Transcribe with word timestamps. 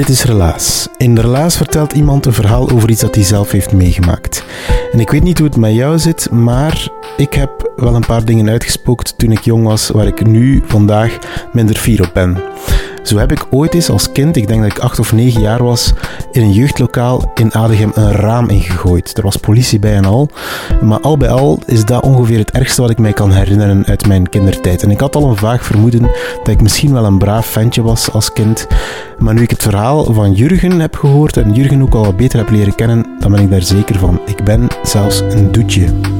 Dit 0.00 0.08
is 0.08 0.24
Relaas. 0.24 0.88
In 0.96 1.18
Relaas 1.18 1.56
vertelt 1.56 1.92
iemand 1.92 2.26
een 2.26 2.32
verhaal 2.32 2.70
over 2.70 2.90
iets 2.90 3.00
dat 3.00 3.14
hij 3.14 3.24
zelf 3.24 3.50
heeft 3.50 3.72
meegemaakt. 3.72 4.44
En 4.92 5.00
ik 5.00 5.10
weet 5.10 5.22
niet 5.22 5.38
hoe 5.38 5.46
het 5.46 5.56
met 5.56 5.74
jou 5.74 5.98
zit, 5.98 6.30
maar 6.30 6.88
ik 7.16 7.34
heb 7.34 7.72
wel 7.76 7.94
een 7.94 8.06
paar 8.06 8.24
dingen 8.24 8.48
uitgespookt 8.48 9.18
toen 9.18 9.32
ik 9.32 9.40
jong 9.40 9.64
was, 9.64 9.88
waar 9.88 10.06
ik 10.06 10.26
nu 10.26 10.62
vandaag 10.66 11.18
minder 11.52 11.76
fier 11.76 12.02
op 12.02 12.10
ben. 12.14 12.49
Zo 13.10 13.18
heb 13.18 13.32
ik 13.32 13.46
ooit 13.50 13.74
eens 13.74 13.90
als 13.90 14.12
kind, 14.12 14.36
ik 14.36 14.48
denk 14.48 14.62
dat 14.62 14.70
ik 14.70 14.78
acht 14.78 14.98
of 14.98 15.12
negen 15.12 15.40
jaar 15.40 15.62
was, 15.62 15.92
in 16.32 16.42
een 16.42 16.52
jeugdlokaal 16.52 17.32
in 17.34 17.54
Adegem 17.54 17.90
een 17.94 18.12
raam 18.12 18.48
ingegooid. 18.48 19.16
Er 19.16 19.22
was 19.22 19.36
politie 19.36 19.78
bij 19.78 19.94
en 19.94 20.04
al. 20.04 20.28
Maar 20.80 21.00
al 21.00 21.16
bij 21.16 21.28
al 21.28 21.58
is 21.66 21.84
dat 21.84 22.02
ongeveer 22.02 22.38
het 22.38 22.50
ergste 22.50 22.80
wat 22.80 22.90
ik 22.90 22.98
mij 22.98 23.12
kan 23.12 23.32
herinneren 23.32 23.86
uit 23.86 24.06
mijn 24.06 24.28
kindertijd. 24.28 24.82
En 24.82 24.90
ik 24.90 25.00
had 25.00 25.16
al 25.16 25.28
een 25.28 25.36
vaag 25.36 25.64
vermoeden 25.64 26.02
dat 26.42 26.48
ik 26.48 26.62
misschien 26.62 26.92
wel 26.92 27.04
een 27.04 27.18
braaf 27.18 27.46
ventje 27.46 27.82
was 27.82 28.12
als 28.12 28.32
kind. 28.32 28.66
Maar 29.18 29.34
nu 29.34 29.42
ik 29.42 29.50
het 29.50 29.62
verhaal 29.62 30.12
van 30.12 30.32
Jurgen 30.32 30.80
heb 30.80 30.96
gehoord 30.96 31.36
en 31.36 31.52
Jurgen 31.52 31.82
ook 31.82 31.94
al 31.94 32.04
wat 32.04 32.16
beter 32.16 32.38
heb 32.38 32.50
leren 32.50 32.74
kennen, 32.74 33.06
dan 33.18 33.30
ben 33.30 33.40
ik 33.40 33.50
daar 33.50 33.62
zeker 33.62 33.98
van. 33.98 34.20
Ik 34.26 34.44
ben 34.44 34.66
zelfs 34.82 35.20
een 35.20 35.52
doetje. 35.52 36.19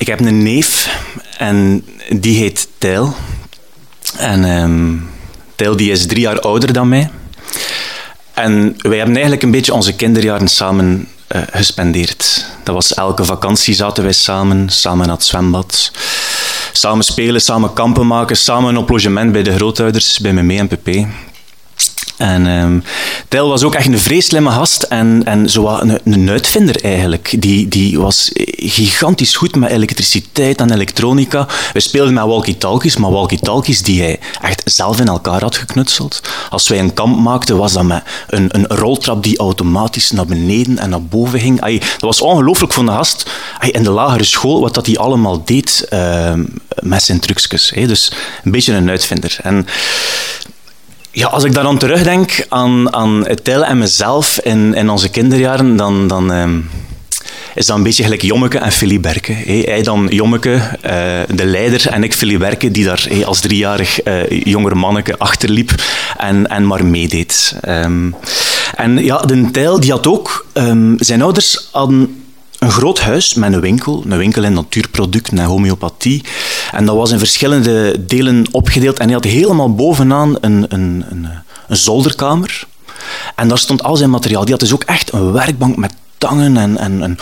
Ik 0.00 0.06
heb 0.06 0.20
een 0.20 0.42
neef 0.42 0.98
en 1.38 1.84
die 2.08 2.38
heet 2.38 2.68
Tijl. 2.78 3.14
En 4.16 5.10
Tijl 5.54 5.76
die 5.76 5.90
is 5.90 6.06
drie 6.06 6.20
jaar 6.20 6.40
ouder 6.40 6.72
dan 6.72 6.88
mij. 6.88 7.10
En 8.34 8.74
wij 8.78 8.96
hebben 8.96 9.14
eigenlijk 9.14 9.42
een 9.42 9.50
beetje 9.50 9.74
onze 9.74 9.92
kinderjaren 9.92 10.48
samen 10.48 11.08
eh, 11.26 11.42
gespendeerd. 11.50 12.46
Dat 12.64 12.74
was 12.74 12.94
elke 12.94 13.24
vakantie 13.24 13.74
zaten 13.74 14.02
wij 14.02 14.12
samen, 14.12 14.68
samen 14.68 15.06
naar 15.06 15.16
het 15.16 15.24
zwembad. 15.24 15.92
Samen 16.72 17.04
spelen, 17.04 17.40
samen 17.40 17.72
kampen 17.72 18.06
maken, 18.06 18.36
samen 18.36 18.76
op 18.76 18.88
logement 18.88 19.32
bij 19.32 19.42
de 19.42 19.54
grootouders, 19.54 20.18
bij 20.18 20.32
me 20.32 20.42
mee 20.42 20.58
en 20.58 20.68
Pepe. 20.68 21.06
En 22.20 22.84
Tijl 23.28 23.48
was 23.48 23.62
ook 23.62 23.74
echt 23.74 23.86
een 23.86 23.98
vreselijke 23.98 24.50
gast 24.50 24.82
en, 24.82 25.22
en 25.24 25.50
zo 25.50 25.68
een, 25.68 25.98
een 26.04 26.30
uitvinder 26.30 26.84
eigenlijk. 26.84 27.34
Die, 27.38 27.68
die 27.68 28.00
was 28.00 28.30
gigantisch 28.56 29.36
goed 29.36 29.56
met 29.56 29.70
elektriciteit 29.70 30.60
en 30.60 30.72
elektronica. 30.72 31.46
We 31.72 31.80
speelden 31.80 32.14
met 32.14 32.24
walkie-talkies, 32.24 32.96
maar 32.96 33.10
walkie-talkies 33.10 33.82
die 33.82 34.02
hij 34.02 34.18
echt 34.42 34.62
zelf 34.64 35.00
in 35.00 35.08
elkaar 35.08 35.40
had 35.40 35.56
geknutseld. 35.56 36.20
Als 36.50 36.68
wij 36.68 36.78
een 36.78 36.94
kamp 36.94 37.18
maakten, 37.18 37.56
was 37.56 37.72
dat 37.72 37.84
met 37.84 38.02
een, 38.28 38.46
een 38.48 38.66
roltrap 38.66 39.22
die 39.22 39.38
automatisch 39.38 40.10
naar 40.10 40.26
beneden 40.26 40.78
en 40.78 40.90
naar 40.90 41.02
boven 41.02 41.40
ging. 41.40 41.60
Ai, 41.60 41.78
dat 41.78 42.00
was 42.00 42.20
ongelooflijk 42.20 42.72
voor 42.72 42.82
een 42.82 42.94
gast 42.94 43.30
ai, 43.58 43.70
in 43.70 43.82
de 43.82 43.90
lagere 43.90 44.24
school, 44.24 44.60
wat 44.60 44.74
dat 44.74 44.86
hij 44.86 44.98
allemaal 44.98 45.44
deed 45.44 45.86
ehm, 45.88 46.44
met 46.80 47.02
zijn 47.02 47.20
trucjes. 47.20 47.72
Dus 47.74 48.12
een 48.44 48.50
beetje 48.50 48.72
een 48.72 48.90
uitvinder. 48.90 49.38
En 49.42 49.66
ja, 51.12 51.26
als 51.26 51.44
ik 51.44 51.52
daar 51.52 51.64
dan 51.64 51.78
terugdenk 51.78 52.46
aan, 52.48 52.94
aan 52.94 53.26
het 53.26 53.44
Tijl 53.44 53.64
en 53.64 53.78
mezelf 53.78 54.38
in, 54.42 54.74
in 54.74 54.90
onze 54.90 55.08
kinderjaren, 55.08 55.76
dan, 55.76 56.08
dan 56.08 56.32
ehm, 56.32 56.58
is 57.54 57.66
dat 57.66 57.76
een 57.76 57.82
beetje 57.82 58.02
gelijk 58.02 58.22
Jommeke 58.22 58.58
en 58.58 58.72
Filiberke. 58.72 59.32
hè. 59.32 59.62
Hij 59.64 59.82
dan 59.82 60.06
Jommeke, 60.10 60.54
eh, 60.80 61.20
de 61.34 61.44
leider, 61.44 61.88
en 61.88 62.02
ik 62.04 62.14
Filiberke, 62.14 62.70
die 62.70 62.84
daar 62.84 63.08
als 63.24 63.40
driejarig 63.40 64.00
eh, 64.00 64.30
jonger 64.44 64.76
manneke 64.76 65.18
achterliep 65.18 65.74
en, 66.16 66.46
en 66.46 66.66
maar 66.66 66.84
meedeed. 66.84 67.56
Ehm, 67.60 68.10
en 68.74 69.04
ja, 69.04 69.18
de 69.18 69.50
Tijl 69.50 69.80
die 69.80 69.90
had 69.90 70.06
ook... 70.06 70.46
ehm, 70.52 70.94
zijn 70.98 71.22
ouders 71.22 71.68
hadden 71.72 72.20
een 72.60 72.70
groot 72.70 73.00
huis 73.00 73.34
met 73.34 73.52
een 73.52 73.60
winkel. 73.60 74.04
Een 74.08 74.18
winkel 74.18 74.44
in 74.44 74.52
natuurproducten 74.52 75.38
en 75.38 75.44
homeopathie. 75.44 76.24
En 76.72 76.84
dat 76.84 76.96
was 76.96 77.10
in 77.10 77.18
verschillende 77.18 78.04
delen 78.04 78.46
opgedeeld. 78.50 78.98
En 78.98 79.04
hij 79.04 79.14
had 79.14 79.24
helemaal 79.24 79.74
bovenaan 79.74 80.36
een, 80.40 80.64
een, 80.68 81.04
een, 81.08 81.28
een 81.68 81.76
zolderkamer. 81.76 82.66
En 83.34 83.48
daar 83.48 83.58
stond 83.58 83.82
al 83.82 83.96
zijn 83.96 84.10
materiaal. 84.10 84.42
Die 84.42 84.50
had 84.50 84.60
dus 84.60 84.72
ook 84.72 84.84
echt 84.84 85.12
een 85.12 85.32
werkbank 85.32 85.76
met 85.76 85.92
tangen 86.20 86.56
en, 86.56 86.78
en, 86.78 87.02
en 87.02 87.18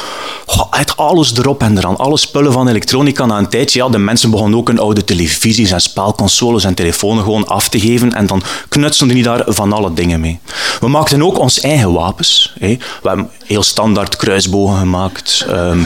echt 0.70 0.97
alles 0.97 1.36
erop 1.36 1.62
en 1.62 1.78
eraan. 1.78 1.97
Alle 1.97 2.19
spullen 2.19 2.53
van 2.53 2.69
elektronica. 2.69 3.26
Na 3.26 3.38
een 3.38 3.48
tijdje, 3.48 3.78
ja, 3.78 3.88
de 3.88 3.98
mensen 3.98 4.31
begonnen 4.31 4.59
ook 4.59 4.69
hun 4.69 4.78
oude 4.78 5.04
televisies 5.04 5.70
en 5.70 5.81
spelconsoles 5.81 6.64
en 6.64 6.75
telefoons 6.75 7.22
gewoon 7.22 7.47
af 7.47 7.69
te 7.69 7.81
geven. 7.81 8.14
En 8.14 8.26
dan 8.26 8.42
knutselden 8.69 9.14
die 9.14 9.25
daar 9.25 9.42
van 9.47 9.72
alle 9.72 9.92
dingen 9.92 10.20
mee. 10.20 10.38
We 10.81 10.88
maakten 10.88 11.22
ook 11.22 11.38
ons 11.38 11.60
eigen 11.60 11.92
wapens. 11.92 12.54
Hè. 12.58 12.76
We 13.03 13.08
hebben 13.08 13.31
heel 13.44 13.62
standaard 13.62 14.16
kruisbogen 14.16 14.78
gemaakt. 14.78 15.47
ehm, 15.48 15.81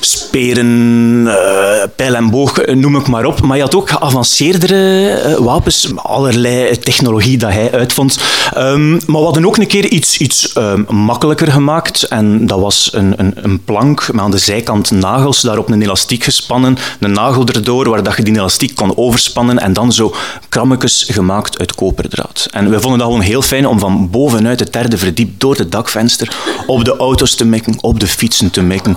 speren, 0.00 1.24
eh, 1.26 1.88
pijl 1.96 2.14
en 2.14 2.30
boog, 2.30 2.58
eh, 2.58 2.74
noem 2.74 2.96
ik 2.96 3.06
maar 3.06 3.24
op. 3.24 3.40
Maar 3.40 3.56
je 3.56 3.62
had 3.62 3.74
ook 3.74 3.90
geavanceerdere 3.90 5.10
eh, 5.10 5.34
wapens, 5.36 5.88
allerlei 5.96 6.78
technologie 6.78 7.38
dat 7.38 7.52
hij 7.52 7.72
uitvond. 7.72 8.18
Ehm, 8.54 8.90
maar 8.90 9.20
we 9.20 9.24
hadden 9.24 9.46
ook 9.46 9.56
een 9.56 9.66
keer 9.66 9.86
iets, 9.86 10.18
iets 10.18 10.52
ehm, 10.52 10.82
makkelijker 10.88 11.52
gemaakt. 11.52 12.08
En 12.16 12.46
dat 12.46 12.60
was 12.60 12.90
een, 12.92 13.14
een, 13.16 13.32
een 13.34 13.64
plank 13.64 14.12
met 14.12 14.24
aan 14.24 14.30
de 14.30 14.38
zijkant 14.38 14.90
nagels, 14.90 15.40
daarop 15.40 15.70
een 15.70 15.82
elastiek 15.82 16.24
gespannen, 16.24 16.78
een 17.00 17.12
nagel 17.12 17.46
erdoor, 17.46 17.88
waar 17.88 18.02
dat 18.02 18.16
je 18.16 18.22
die 18.22 18.34
elastiek 18.34 18.74
kon 18.74 18.96
overspannen 18.96 19.58
en 19.58 19.72
dan 19.72 19.92
zo 19.92 20.14
krammetjes 20.48 21.06
gemaakt 21.08 21.58
uit 21.58 21.74
koperdraad. 21.74 22.48
En 22.50 22.70
we 22.70 22.80
vonden 22.80 22.98
dat 22.98 23.08
gewoon 23.08 23.22
heel 23.22 23.42
fijn 23.42 23.66
om 23.66 23.78
van 23.78 24.10
bovenuit 24.10 24.60
het 24.60 24.72
derde 24.72 24.98
verdiep 24.98 25.40
door 25.40 25.56
het 25.56 25.72
dakvenster 25.72 26.36
op 26.66 26.84
de 26.84 26.96
auto's 26.96 27.34
te 27.34 27.44
mikken, 27.44 27.78
op 27.80 28.00
de 28.00 28.06
fietsen 28.06 28.50
te 28.50 28.62
mikken. 28.62 28.96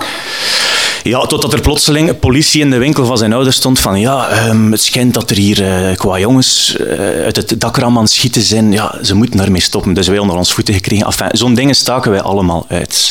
Ja, 1.03 1.25
totdat 1.25 1.53
er 1.53 1.61
plotseling 1.61 2.19
politie 2.19 2.61
in 2.61 2.69
de 2.69 2.77
winkel 2.77 3.05
van 3.05 3.17
zijn 3.17 3.33
ouders 3.33 3.55
stond 3.55 3.79
van 3.79 3.99
ja, 3.99 4.29
ehm, 4.29 4.71
het 4.71 4.81
schijnt 4.81 5.13
dat 5.13 5.29
er 5.29 5.35
hier 5.35 5.63
eh, 5.63 5.95
qua 5.97 6.19
jongens 6.19 6.75
eh, 6.75 7.23
uit 7.23 7.35
het 7.35 7.53
dakraam 7.57 7.97
aan 7.97 8.07
schieten 8.07 8.41
zijn. 8.41 8.71
Ja, 8.71 8.95
ze 9.03 9.15
moeten 9.15 9.37
daarmee 9.37 9.61
stoppen. 9.61 9.93
Dus 9.93 10.07
wij 10.07 10.17
onder 10.17 10.35
ons 10.35 10.53
voeten 10.53 10.73
gekregen. 10.73 11.05
Enfin, 11.05 11.29
zo'n 11.31 11.53
dingen 11.53 11.75
staken 11.75 12.11
wij 12.11 12.21
allemaal 12.21 12.65
uit. 12.67 13.08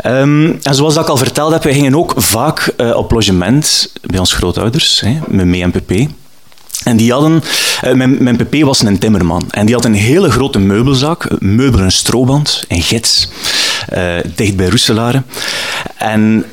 Ehm, 0.00 0.52
en 0.62 0.74
zoals 0.74 0.96
ik 0.96 1.08
al 1.08 1.16
verteld 1.16 1.52
heb, 1.52 1.62
wij 1.62 1.72
gingen 1.72 1.94
ook 1.94 2.14
vaak 2.16 2.72
eh, 2.76 2.96
op 2.96 3.10
logement 3.10 3.92
bij 4.02 4.18
ons 4.18 4.32
grootouders, 4.32 5.00
hè, 5.00 5.18
met 5.26 5.46
mee 5.46 5.62
en 5.62 5.70
pp. 5.70 5.92
En 6.84 6.96
die 6.96 7.12
hadden, 7.12 7.42
eh, 7.80 7.92
mijn, 7.92 8.22
mijn 8.22 8.36
pp 8.36 8.62
was 8.62 8.82
een 8.82 8.98
timmerman. 8.98 9.46
En 9.50 9.66
die 9.66 9.74
had 9.74 9.84
een 9.84 9.94
hele 9.94 10.30
grote 10.30 10.58
meubelzaak, 10.58 11.40
meubel 11.40 11.80
en 11.80 11.92
stroband, 11.92 12.64
in 12.68 12.82
Gids, 12.82 13.28
eh, 13.88 14.14
dicht 14.34 14.56
bij 14.56 14.68
Roeselare. 14.68 15.22
En 15.96 16.44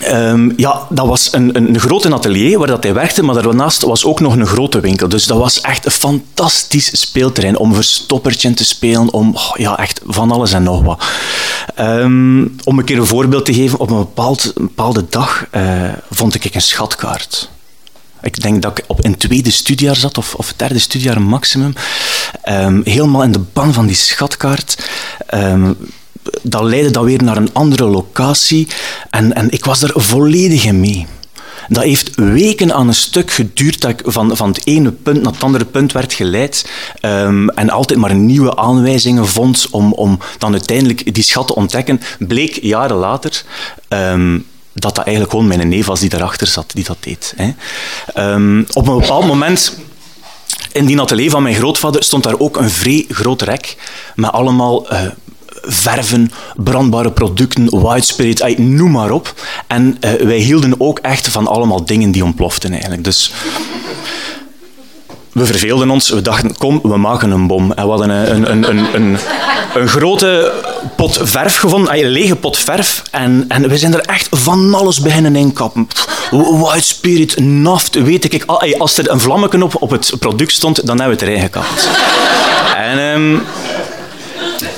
Ehm, 0.00 0.50
ja, 0.56 0.86
dat 0.88 1.06
was 1.06 1.32
een, 1.32 1.56
een, 1.56 1.80
grote 1.80 2.12
atelier 2.12 2.58
waar 2.58 2.66
dat 2.66 2.82
hij 2.82 2.94
werkte, 2.94 3.22
maar 3.22 3.42
daarnaast 3.42 3.82
was 3.82 4.04
ook 4.04 4.20
nog 4.20 4.36
een 4.36 4.46
grote 4.46 4.80
winkel. 4.80 5.08
Dus 5.08 5.24
dat 5.24 5.38
was 5.38 5.60
echt 5.60 5.84
een 5.84 5.90
fantastisch 5.90 7.00
speelterrein 7.00 7.58
om 7.58 7.74
verstoppertje 7.74 8.54
te 8.54 8.64
spelen, 8.64 9.12
om 9.12 9.34
oh, 9.34 9.50
ja, 9.54 9.78
echt 9.78 10.00
van 10.06 10.30
alles 10.30 10.52
en 10.52 10.62
nog 10.62 10.82
wat. 10.82 11.04
Ehm, 11.74 12.46
om 12.64 12.78
een 12.78 12.84
keer 12.84 12.98
een 12.98 13.06
voorbeeld 13.06 13.44
te 13.44 13.54
geven, 13.54 13.78
op 13.78 13.90
een, 13.90 13.96
bepaald, 13.96 14.44
een 14.44 14.66
bepaalde 14.66 15.04
dag 15.08 15.46
eh, 15.50 15.64
vond 16.10 16.34
ik 16.34 16.54
een 16.54 16.62
schatkaart. 16.62 17.50
Ik 18.22 18.42
denk 18.42 18.62
dat 18.62 18.78
ik 18.78 18.84
op 18.86 19.04
een 19.04 19.16
tweede 19.16 19.50
studiejaar 19.50 19.96
zat, 19.96 20.18
of, 20.18 20.34
of 20.34 20.54
derde 20.56 20.78
studiejaar 20.78 21.22
maximum. 21.22 21.72
Ehm, 22.42 22.80
helemaal 22.84 23.22
in 23.22 23.32
de 23.32 23.38
ban 23.52 23.72
van 23.72 23.86
die 23.86 23.96
schatkaart. 23.96 24.88
Dat 26.42 26.62
leidde 26.62 26.90
dan 26.90 27.04
weer 27.04 27.22
naar 27.22 27.36
een 27.36 27.52
andere 27.52 27.84
locatie. 27.84 28.68
En, 29.10 29.34
en 29.34 29.50
ik 29.50 29.64
was 29.64 29.82
er 29.82 29.92
volledig 29.94 30.64
in 30.64 30.80
mee. 30.80 31.06
Dat 31.68 31.82
heeft 31.82 32.10
weken 32.14 32.74
aan 32.74 32.88
een 32.88 32.94
stuk 32.94 33.30
geduurd 33.30 33.80
dat 33.80 33.90
ik 33.90 34.02
van, 34.04 34.36
van 34.36 34.48
het 34.48 34.66
ene 34.66 34.92
punt 34.92 35.22
naar 35.22 35.32
het 35.32 35.42
andere 35.42 35.64
punt 35.64 35.92
werd 35.92 36.12
geleid. 36.12 36.70
Um, 37.02 37.48
en 37.48 37.70
altijd 37.70 37.98
maar 37.98 38.14
nieuwe 38.14 38.56
aanwijzingen 38.56 39.26
vond 39.26 39.66
om, 39.70 39.92
om 39.92 40.18
dan 40.38 40.52
uiteindelijk 40.52 41.14
die 41.14 41.24
schat 41.24 41.46
te 41.46 41.54
ontdekken. 41.54 42.00
Bleek 42.18 42.58
jaren 42.62 42.96
later 42.96 43.42
um, 43.88 44.46
dat 44.72 44.94
dat 44.94 45.04
eigenlijk 45.04 45.30
gewoon 45.30 45.48
mijn 45.48 45.68
neef 45.68 45.86
was 45.86 46.00
die 46.00 46.08
daarachter 46.08 46.46
zat, 46.46 46.70
die 46.74 46.84
dat 46.84 46.96
deed. 47.00 47.34
Hè. 47.36 47.52
Um, 48.32 48.66
op 48.72 48.88
een 48.88 48.98
bepaald 48.98 49.26
moment 49.26 49.76
in 50.72 50.86
die 50.86 51.00
atelier 51.00 51.30
van 51.30 51.42
mijn 51.42 51.54
grootvader 51.54 52.04
stond 52.04 52.22
daar 52.22 52.38
ook 52.38 52.56
een 52.56 52.70
vrij 52.70 53.04
groot 53.08 53.42
rek 53.42 53.76
met 54.14 54.32
allemaal 54.32 54.92
uh, 54.92 55.00
verven, 55.62 56.30
brandbare 56.56 57.10
producten, 57.10 57.80
white 57.80 58.06
spirit, 58.06 58.58
noem 58.58 58.90
maar 58.90 59.10
op. 59.10 59.34
En 59.66 59.96
uh, 60.00 60.12
wij 60.12 60.38
hielden 60.38 60.74
ook 60.78 60.98
echt 60.98 61.28
van 61.28 61.46
allemaal 61.46 61.84
dingen 61.84 62.10
die 62.10 62.24
ontploften 62.24 62.70
eigenlijk. 62.72 63.04
Dus 63.04 63.30
we 65.32 65.46
verveelden 65.46 65.90
ons. 65.90 66.10
We 66.10 66.22
dachten, 66.22 66.56
kom, 66.56 66.80
we 66.82 66.96
maken 66.96 67.30
een 67.30 67.46
bom. 67.46 67.72
En 67.72 67.84
we 67.84 67.90
hadden 67.90 68.10
een, 68.10 68.50
een, 68.52 68.68
een, 68.68 68.94
een, 68.94 69.18
een 69.74 69.88
grote 69.88 70.52
pot 70.96 71.18
verf 71.22 71.56
gevonden, 71.56 71.98
een 71.98 72.08
lege 72.08 72.36
pot 72.36 72.58
verf. 72.58 73.02
En, 73.10 73.44
en 73.48 73.68
we 73.68 73.78
zijn 73.78 73.94
er 73.94 74.00
echt 74.00 74.28
van 74.30 74.74
alles 74.74 75.00
beginnen 75.00 75.36
inkappen. 75.36 75.88
White 76.30 76.84
Spirit, 76.84 77.40
naft, 77.40 77.94
weet 77.94 78.34
ik. 78.34 78.44
Als 78.78 78.98
er 78.98 79.10
een 79.10 79.20
vlammetje 79.20 79.64
op, 79.64 79.82
op 79.82 79.90
het 79.90 80.12
product 80.18 80.52
stond, 80.52 80.86
dan 80.86 81.00
hebben 81.00 81.18
we 81.18 81.24
het 81.24 81.32
erin 81.32 81.42
gekapt. 81.42 81.88
en... 82.76 82.98
Um, 82.98 83.42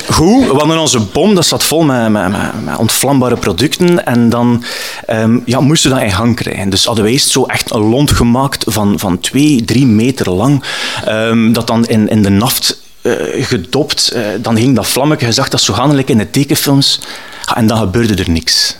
Goed, 0.09 0.45
we 0.45 0.53
hadden 0.57 0.77
onze 0.77 0.99
bom, 0.99 1.35
dat 1.35 1.45
zat 1.45 1.63
vol 1.63 1.83
met, 1.83 2.09
met, 2.09 2.31
met 2.63 2.77
ontvlambare 2.77 3.37
producten. 3.37 4.05
En 4.05 4.29
dan 4.29 4.63
um, 5.09 5.41
ja, 5.45 5.59
moesten 5.59 5.89
we 5.89 5.95
dat 5.95 6.05
in 6.05 6.11
gang 6.11 6.35
krijgen. 6.35 6.69
Dus 6.69 6.85
hadden 6.85 7.05
eerst 7.05 7.29
zo 7.29 7.45
echt 7.45 7.73
een 7.73 7.81
lont 7.81 8.11
gemaakt 8.11 8.63
van, 8.67 8.99
van 8.99 9.19
twee, 9.19 9.63
drie 9.65 9.85
meter 9.85 10.29
lang. 10.29 10.63
Um, 11.07 11.53
dat 11.53 11.67
dan 11.67 11.85
in, 11.85 12.07
in 12.09 12.21
de 12.21 12.29
naft 12.29 12.81
uh, 13.01 13.13
gedopt. 13.45 14.13
Uh, 14.15 14.25
dan 14.41 14.57
ging 14.57 14.75
dat 14.75 14.87
vlammetje, 14.87 15.25
je 15.25 15.31
zag 15.31 15.49
dat 15.49 15.61
zo 15.61 15.73
gaandelijk 15.73 16.09
in 16.09 16.17
de 16.17 16.29
tekenfilms. 16.29 16.99
Ja, 17.45 17.55
en 17.55 17.67
dan 17.67 17.77
gebeurde 17.77 18.15
er 18.15 18.29
niks. 18.29 18.75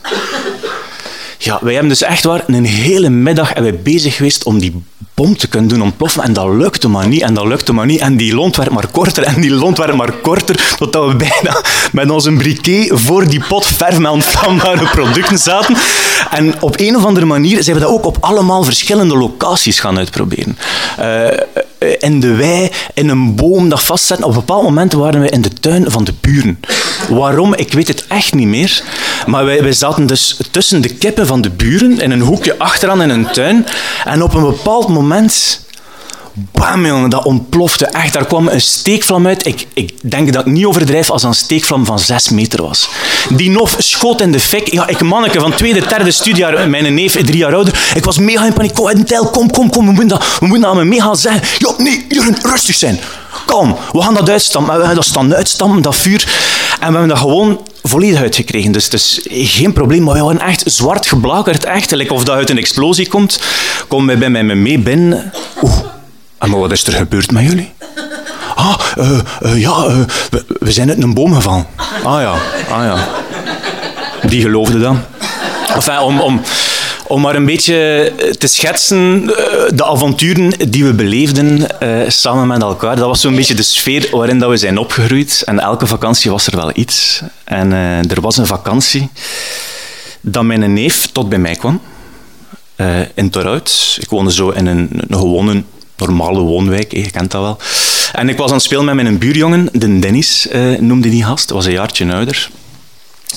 Ja, 1.44 1.60
wij 1.62 1.74
hebben 1.74 1.90
dus 1.90 2.02
echt 2.02 2.24
waar 2.24 2.44
een 2.48 2.66
hele 2.66 3.10
middag 3.10 3.54
wij 3.54 3.80
bezig 3.80 4.16
geweest 4.16 4.44
om 4.44 4.60
die 4.60 4.84
bom 5.14 5.38
te 5.38 5.48
kunnen 5.48 5.70
doen 5.70 5.82
ontploffen. 5.82 6.24
En 6.24 6.34
dat 6.34 6.48
lukte 6.48 6.88
maar 6.88 7.08
niet, 7.08 7.22
en 7.22 7.34
dat 7.34 7.46
lukte 7.46 7.74
maar 7.74 7.86
niet. 7.86 8.00
En 8.00 8.18
die 8.18 8.36
lont 8.36 8.56
werd 8.56 8.70
maar 8.70 8.88
korter, 8.88 9.24
en 9.24 9.42
die 9.42 9.52
lont 9.52 9.78
werd 9.78 9.96
maar 9.96 10.12
korter, 10.12 10.74
totdat 10.78 11.08
we 11.08 11.16
bijna 11.16 11.62
met 11.92 12.10
onze 12.10 12.32
briquet 12.32 12.92
voor 12.94 13.28
die 13.28 13.44
pot 13.48 13.66
verf 13.66 14.00
met 14.00 14.12
ontvlambare 14.12 14.86
producten 14.86 15.38
zaten. 15.38 15.76
En 16.32 16.62
op 16.62 16.80
een 16.80 16.96
of 16.96 17.06
andere 17.06 17.26
manier 17.26 17.64
zijn 17.64 17.76
we 17.76 17.82
dat 17.82 17.92
ook 17.92 18.06
op 18.06 18.18
allemaal 18.20 18.64
verschillende 18.64 19.18
locaties 19.18 19.80
gaan 19.80 19.98
uitproberen. 19.98 20.58
Uh, 21.00 21.28
in 22.00 22.20
de 22.20 22.36
wei, 22.36 22.70
in 22.94 23.10
een 23.10 23.36
boom 23.36 23.70
dat 23.70 23.84
vastzetten. 23.84 24.26
Op 24.26 24.32
een 24.32 24.40
bepaald 24.40 24.64
moment 24.64 24.94
waren 24.94 25.22
we 25.22 25.30
in 25.30 25.42
de 25.42 25.54
tuin 25.54 25.92
van 25.92 26.04
de 26.04 26.14
buren. 26.22 26.60
Waarom? 27.10 27.54
Ik 27.54 27.74
weet 27.74 27.88
het 27.88 28.06
echt 28.08 28.34
niet 28.34 28.48
meer. 28.48 28.84
Maar 29.26 29.46
wij, 29.46 29.64
wij 29.64 29.74
zaten 29.74 30.06
dus 30.06 30.40
tussen 30.52 30.82
de 30.82 30.94
kippen 30.94 31.28
van 31.28 31.42
de 31.42 31.50
buren, 31.50 32.00
in 32.00 32.12
een 32.12 32.22
hoekje 32.22 32.58
achteraan 32.58 33.02
in 33.02 33.10
een 33.10 33.28
tuin. 33.32 33.66
En 34.06 34.24
op 34.24 34.34
een 34.34 34.44
bepaald 34.44 34.88
moment 34.88 35.62
bam 36.34 36.86
jongen, 36.86 37.10
dat 37.10 37.26
ontplofte 37.26 37.86
echt. 37.86 38.14
Daar 38.14 38.26
kwam 38.26 38.48
een 38.48 38.62
steekvlam 38.62 39.28
uit. 39.28 39.46
Ik, 39.46 39.68
ik 39.74 39.94
denk 40.02 40.34
dat 40.34 40.46
ik 40.46 40.52
niet 40.52 40.66
overdrijf 40.66 41.10
als 41.10 41.24
een 41.24 41.34
steekvlam 41.34 41.86
van 41.86 42.00
zes 42.00 42.30
meter 42.30 42.62
was. 42.62 42.90
Die 43.30 43.50
nof 43.50 43.76
schoot 43.78 44.22
in 44.22 44.32
de 44.32 44.40
fik. 44.40 44.72
Ja, 44.72 44.88
ik 44.88 45.02
manneke 45.02 45.40
van 45.40 45.54
tweede, 45.54 45.88
derde 45.88 46.12
studiejaar, 46.12 46.70
mijn 46.70 46.94
neef 46.94 47.12
drie 47.12 47.38
jaar 47.38 47.54
ouder. 47.54 47.92
Ik 47.96 48.06
was 48.06 48.18
mega 48.18 48.46
in 48.46 48.54
paniek. 48.54 48.74
Kom, 48.74 49.06
tel, 49.06 49.26
kom, 49.26 49.52
kom, 49.52 49.70
kom. 49.70 49.86
We 49.86 49.92
moeten 49.92 50.08
dat, 50.08 50.38
we 50.40 50.46
moeten 50.46 50.76
dat 50.76 50.84
me 50.84 51.02
gaan 51.02 51.16
zeggen. 51.16 51.42
Ja, 51.58 51.74
nee, 51.78 52.06
Jurgen, 52.10 52.38
rustig 52.42 52.76
zijn. 52.76 53.00
Kom, 53.46 53.78
we 53.92 54.02
gaan 54.02 54.14
dat 54.14 54.30
uitstampen. 54.30 54.78
We 54.78 54.86
gaan 54.86 54.96
dat 54.96 55.06
staan 55.06 55.36
uitstampen, 55.36 55.82
dat 55.82 55.96
vuur. 55.96 56.24
En 56.80 56.88
we 56.88 56.92
hebben 56.92 57.08
dat 57.08 57.18
gewoon 57.18 57.62
volledig 57.84 58.20
uitgekregen. 58.20 58.72
Dus 58.72 58.84
het 58.84 58.94
is 58.94 59.20
geen 59.24 59.74
probleem. 59.74 60.04
Maar 60.04 60.14
we 60.16 60.24
waren 60.24 60.40
echt 60.40 60.64
zwart 60.66 61.08
geblakerd. 61.08 61.64
Echt, 61.64 62.10
of 62.10 62.24
dat 62.24 62.36
uit 62.36 62.50
een 62.50 62.58
explosie 62.58 63.08
komt. 63.08 63.40
Kom 63.88 64.06
bij 64.06 64.30
mij 64.30 64.44
mee 64.44 64.80
binnen. 64.80 65.34
Oeh. 65.62 65.93
En 66.44 66.50
maar 66.50 66.60
wat 66.60 66.72
is 66.72 66.84
er 66.84 66.94
gebeurd 66.94 67.32
met 67.32 67.44
jullie? 67.44 67.72
Ah, 68.56 68.80
uh, 68.98 69.20
uh, 69.42 69.62
ja, 69.62 69.88
uh, 69.88 69.98
we, 70.30 70.46
we, 70.60 70.72
zijn 70.72 70.90
uit 70.90 71.04
een 71.04 71.14
boom 71.14 71.34
gevallen. 71.34 71.66
Ah 72.04 72.22
ja, 72.22 72.36
ah 72.70 72.84
ja. 72.84 73.08
Die 74.28 74.42
geloofde 74.42 74.80
dan. 74.80 75.02
Enfin, 75.76 76.00
om, 76.00 76.20
om, 76.20 76.42
om 77.08 77.22
maar 77.22 77.36
een 77.36 77.46
beetje 77.46 78.12
te 78.38 78.48
schetsen, 78.48 79.26
de 79.76 79.86
avonturen 79.86 80.70
die 80.70 80.86
we 80.86 80.94
beleefden 80.94 81.68
samen 82.08 82.48
met 82.48 82.62
elkaar, 82.62 82.96
dat 82.96 83.08
was 83.08 83.22
zo'n 83.22 83.36
beetje 83.36 83.56
de 83.56 83.64
sfeer 83.64 84.08
waarin 84.12 84.40
dat 84.40 84.50
we 84.50 84.58
zijn 84.58 84.78
opgegroeid. 84.78 85.42
En 85.46 85.60
elke 85.60 85.88
vakantie 85.88 86.32
was 86.32 86.48
er 86.48 86.56
wel 86.56 86.72
iets. 86.74 87.22
En 87.44 87.72
er 88.10 88.22
was 88.22 88.38
een 88.38 88.48
vakantie 88.48 89.10
dat 90.22 90.44
mijn 90.44 90.74
neef 90.74 91.08
tot 91.12 91.30
bij 91.30 91.40
mij 91.40 91.56
kwam. 91.56 91.82
in 93.14 93.30
Torhout. 93.30 93.98
Ik 94.00 94.10
woonde 94.10 94.32
zo 94.32 94.50
in 94.50 94.66
een, 94.66 94.90
een 94.92 95.18
gewone 95.18 95.64
normale 95.98 96.40
woonwijk, 96.40 96.92
je 96.92 97.12
kent 97.12 97.32
dat 97.32 97.42
wel. 97.42 97.58
En 98.14 98.30
ik 98.30 98.38
was 98.38 98.50
aan 98.50 98.56
het 98.56 98.64
spelen 98.64 98.86
met 98.86 98.96
mijn 98.96 99.18
buurjongen, 99.18 99.70
de 99.72 100.00
Dennis 100.00 100.48
eh, 100.48 100.80
noemde 100.80 101.10
die 101.10 101.24
gast, 101.24 101.50
was 101.50 101.66
een 101.66 101.72
jaartje 101.72 102.14
ouder. 102.14 102.50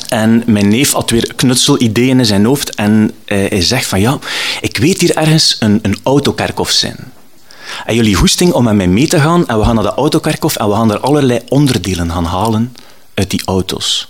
En 0.08 0.42
mijn 0.46 0.68
neef 0.68 0.92
had 0.92 1.10
weer 1.10 1.34
knutselideeën 1.36 2.18
in 2.18 2.26
zijn 2.26 2.44
hoofd 2.44 2.74
en 2.74 3.12
uh, 3.26 3.48
hij 3.48 3.62
zegt 3.62 3.86
van 3.86 4.00
ja, 4.00 4.18
ik 4.60 4.76
weet 4.76 5.00
hier 5.00 5.16
ergens 5.16 5.56
een, 5.58 5.78
een 5.82 5.98
autokerkhof 6.02 6.70
zijn. 6.70 7.12
En 7.86 7.94
jullie 7.94 8.16
hoesting 8.16 8.52
om 8.52 8.64
met 8.64 8.74
mij 8.74 8.88
mee 8.88 9.06
te 9.06 9.20
gaan 9.20 9.46
en 9.46 9.58
we 9.58 9.64
gaan 9.64 9.74
naar 9.74 9.84
de 9.84 9.94
autokerkhof 9.94 10.56
en 10.56 10.68
we 10.68 10.74
gaan 10.74 10.88
daar 10.88 11.00
allerlei 11.00 11.40
onderdelen 11.48 12.10
gaan 12.10 12.24
halen 12.24 12.76
uit 13.14 13.30
die 13.30 13.42
auto's. 13.44 14.08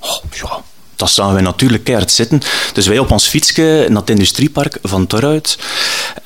Oh, 0.00 0.16
ja, 0.30 0.62
dat 0.96 1.10
zagen 1.10 1.32
wij 1.32 1.42
natuurlijk 1.42 1.84
keihard 1.84 2.10
zitten. 2.10 2.40
Dus 2.72 2.86
wij 2.86 2.98
op 2.98 3.10
ons 3.10 3.26
fietsje 3.26 3.86
naar 3.88 4.00
het 4.00 4.10
industriepark 4.10 4.78
van 4.82 5.06
Torhout 5.06 5.58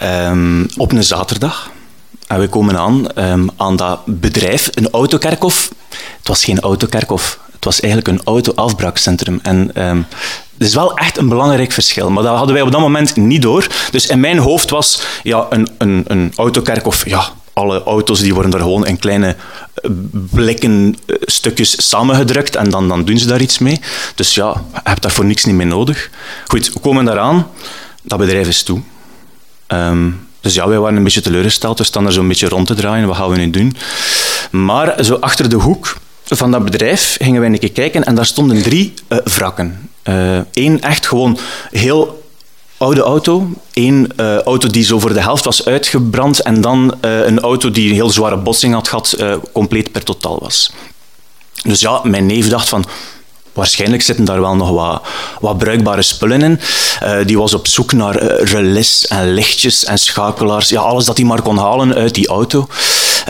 um, 0.03 0.69
op 0.77 0.93
een 0.93 1.05
zaterdag. 1.05 1.71
En 2.27 2.41
we 2.41 2.49
komen 2.49 2.79
aan 2.79 3.07
um, 3.15 3.51
aan 3.57 3.77
dat 3.77 4.01
bedrijf, 4.05 4.69
een 4.75 4.91
autokerkhof. 4.91 5.71
Het 6.19 6.29
was 6.29 6.45
geen 6.45 6.61
autokerkhof, 6.61 7.39
het 7.53 7.65
was 7.65 7.81
eigenlijk 7.81 8.13
een 8.13 8.25
autoafbraakcentrum. 8.25 9.41
En 9.43 9.71
dat 10.61 10.69
is 10.69 10.75
wel 10.75 10.97
echt 10.97 11.17
een 11.17 11.29
belangrijk 11.29 11.73
verschil. 11.73 12.11
Maar 12.11 12.23
dat 12.23 12.37
hadden 12.37 12.55
wij 12.55 12.63
op 12.63 12.73
dat 12.73 12.81
moment 12.81 13.17
niet 13.17 13.43
door. 13.43 13.67
Dus 13.91 14.07
in 14.07 14.21
mijn 14.21 14.39
hoofd 14.39 14.71
was 14.71 15.03
ja, 15.23 15.47
een, 15.51 15.69
een, 15.79 16.05
een 16.07 16.33
autokerkhof, 16.37 17.09
ja, 17.09 17.33
alle 17.61 17.83
auto's 17.83 18.21
die 18.21 18.35
worden 18.35 18.53
er 18.53 18.61
gewoon 18.61 18.87
in 18.87 18.99
kleine 18.99 19.37
eh, 19.75 19.91
blikken 20.11 20.97
eh, 21.07 21.17
stukjes 21.21 21.89
samengedrukt 21.89 22.57
en 22.57 22.71
dan, 22.71 22.89
dan 22.89 23.05
doen 23.05 23.19
ze 23.19 23.27
daar 23.27 23.41
iets 23.41 23.59
mee. 23.59 23.81
Dus 24.15 24.35
ja, 24.35 24.63
je 24.73 24.81
hebt 24.83 25.03
daar 25.03 25.11
voor 25.11 25.25
niks 25.25 25.45
niet 25.45 25.55
meer 25.55 25.67
nodig. 25.67 26.11
Goed, 26.47 26.73
we 26.73 26.81
komen 26.81 27.05
daaraan. 27.05 27.47
Dat 28.03 28.19
bedrijf 28.19 28.49
is 28.49 28.63
toe. 28.63 28.81
Um, 29.69 30.29
dus 30.41 30.55
ja, 30.55 30.69
wij 30.69 30.79
waren 30.79 30.97
een 30.97 31.03
beetje 31.03 31.21
teleurgesteld. 31.21 31.79
We 31.79 31.85
staan 31.85 32.07
er 32.07 32.13
zo'n 32.13 32.29
beetje 32.29 32.49
rond 32.49 32.67
te 32.67 32.75
draaien. 32.75 33.07
Wat 33.07 33.17
gaan 33.17 33.31
we 33.31 33.37
nu 33.37 33.51
doen? 33.51 33.77
Maar 34.51 35.05
zo 35.05 35.15
achter 35.15 35.49
de 35.49 35.57
hoek 35.57 35.97
van 36.25 36.51
dat 36.51 36.65
bedrijf 36.65 37.17
gingen 37.21 37.41
wij 37.41 37.51
een 37.51 37.59
keer 37.59 37.73
kijken 37.73 38.05
en 38.05 38.15
daar 38.15 38.27
stonden 38.27 38.63
drie 38.63 38.95
uh, 39.09 39.19
wrakken. 39.25 39.91
Eén 40.53 40.81
echt 40.81 41.07
gewoon 41.07 41.39
heel 41.71 42.20
oude 42.81 43.03
auto. 43.03 43.49
Eén 43.73 44.13
uh, 44.17 44.39
auto 44.39 44.69
die 44.69 44.85
zo 44.85 44.99
voor 44.99 45.13
de 45.13 45.21
helft 45.21 45.45
was 45.45 45.65
uitgebrand 45.65 46.41
en 46.41 46.61
dan 46.61 46.95
uh, 47.05 47.27
een 47.27 47.41
auto 47.41 47.71
die 47.71 47.89
een 47.89 47.95
heel 47.95 48.11
zware 48.11 48.37
botsing 48.37 48.75
had 48.75 48.89
gehad, 48.89 49.15
uh, 49.19 49.35
compleet 49.53 49.93
per 49.93 50.05
totaal 50.05 50.39
was. 50.41 50.73
Dus 51.63 51.81
ja, 51.81 52.01
mijn 52.05 52.27
neef 52.27 52.49
dacht 52.49 52.69
van... 52.69 52.85
Waarschijnlijk 53.53 54.03
zitten 54.03 54.25
daar 54.25 54.41
wel 54.41 54.57
nog 54.57 54.71
wat, 54.71 55.03
wat 55.41 55.59
bruikbare 55.59 56.03
spullen 56.03 56.43
in. 56.43 56.61
die 57.27 57.39
was 57.39 57.55
op 57.55 57.67
zoek 57.67 57.93
naar 57.93 58.23
relais 58.43 59.07
en 59.07 59.33
lichtjes 59.33 59.85
en 59.85 59.99
schakelaars. 59.99 60.69
Ja, 60.69 60.81
alles 60.81 61.05
dat 61.05 61.17
hij 61.17 61.27
maar 61.27 61.43
kon 61.43 61.59
halen 61.59 61.95
uit 61.95 62.15
die 62.15 62.29
auto. 62.29 62.67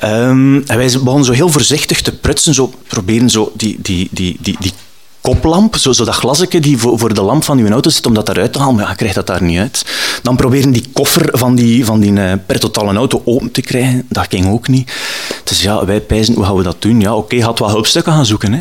Um, 0.04 0.62
en 0.66 0.76
wij 0.76 0.86
begonnen 0.86 1.24
zo 1.24 1.32
heel 1.32 1.48
voorzichtig 1.48 2.00
te 2.00 2.12
prutsen, 2.12 2.54
zo 2.54 2.72
proberen 2.86 3.30
zo 3.30 3.52
die, 3.54 3.78
die, 3.82 4.08
die, 4.10 4.36
die, 4.40 4.56
die 4.60 4.72
koplamp, 5.20 5.76
zo, 5.76 5.92
zo 5.92 6.04
dat 6.04 6.14
glasje 6.14 6.60
die 6.60 6.78
voor, 6.78 6.98
voor 6.98 7.14
de 7.14 7.22
lamp 7.22 7.44
van 7.44 7.58
je 7.58 7.68
auto 7.68 7.90
zit, 7.90 8.06
om 8.06 8.14
dat 8.14 8.28
eruit 8.28 8.52
te 8.52 8.58
halen, 8.58 8.74
maar 8.74 8.88
je 8.88 8.94
krijgt 8.94 9.14
dat 9.14 9.26
daar 9.26 9.42
niet 9.42 9.58
uit. 9.58 9.84
Dan 10.22 10.36
proberen 10.36 10.72
die 10.72 10.84
koffer 10.92 11.28
van 11.32 11.54
die, 11.54 11.84
van 11.84 12.00
die 12.00 12.12
uh, 12.12 12.32
per 12.46 12.60
totale 12.60 12.94
auto 12.94 13.22
open 13.24 13.50
te 13.50 13.60
krijgen, 13.60 14.06
dat 14.08 14.26
ging 14.28 14.50
ook 14.50 14.68
niet. 14.68 14.92
Dus 15.44 15.62
ja, 15.62 15.84
wij 15.84 16.00
pijzen, 16.00 16.34
hoe 16.34 16.44
gaan 16.44 16.56
we 16.56 16.62
dat 16.62 16.82
doen? 16.82 17.00
Ja, 17.00 17.14
oké, 17.14 17.34
okay, 17.34 17.38
had 17.38 17.58
wel 17.58 17.70
hulpstukken 17.70 18.12
gaan 18.12 18.26
zoeken. 18.26 18.52
Hè. 18.52 18.60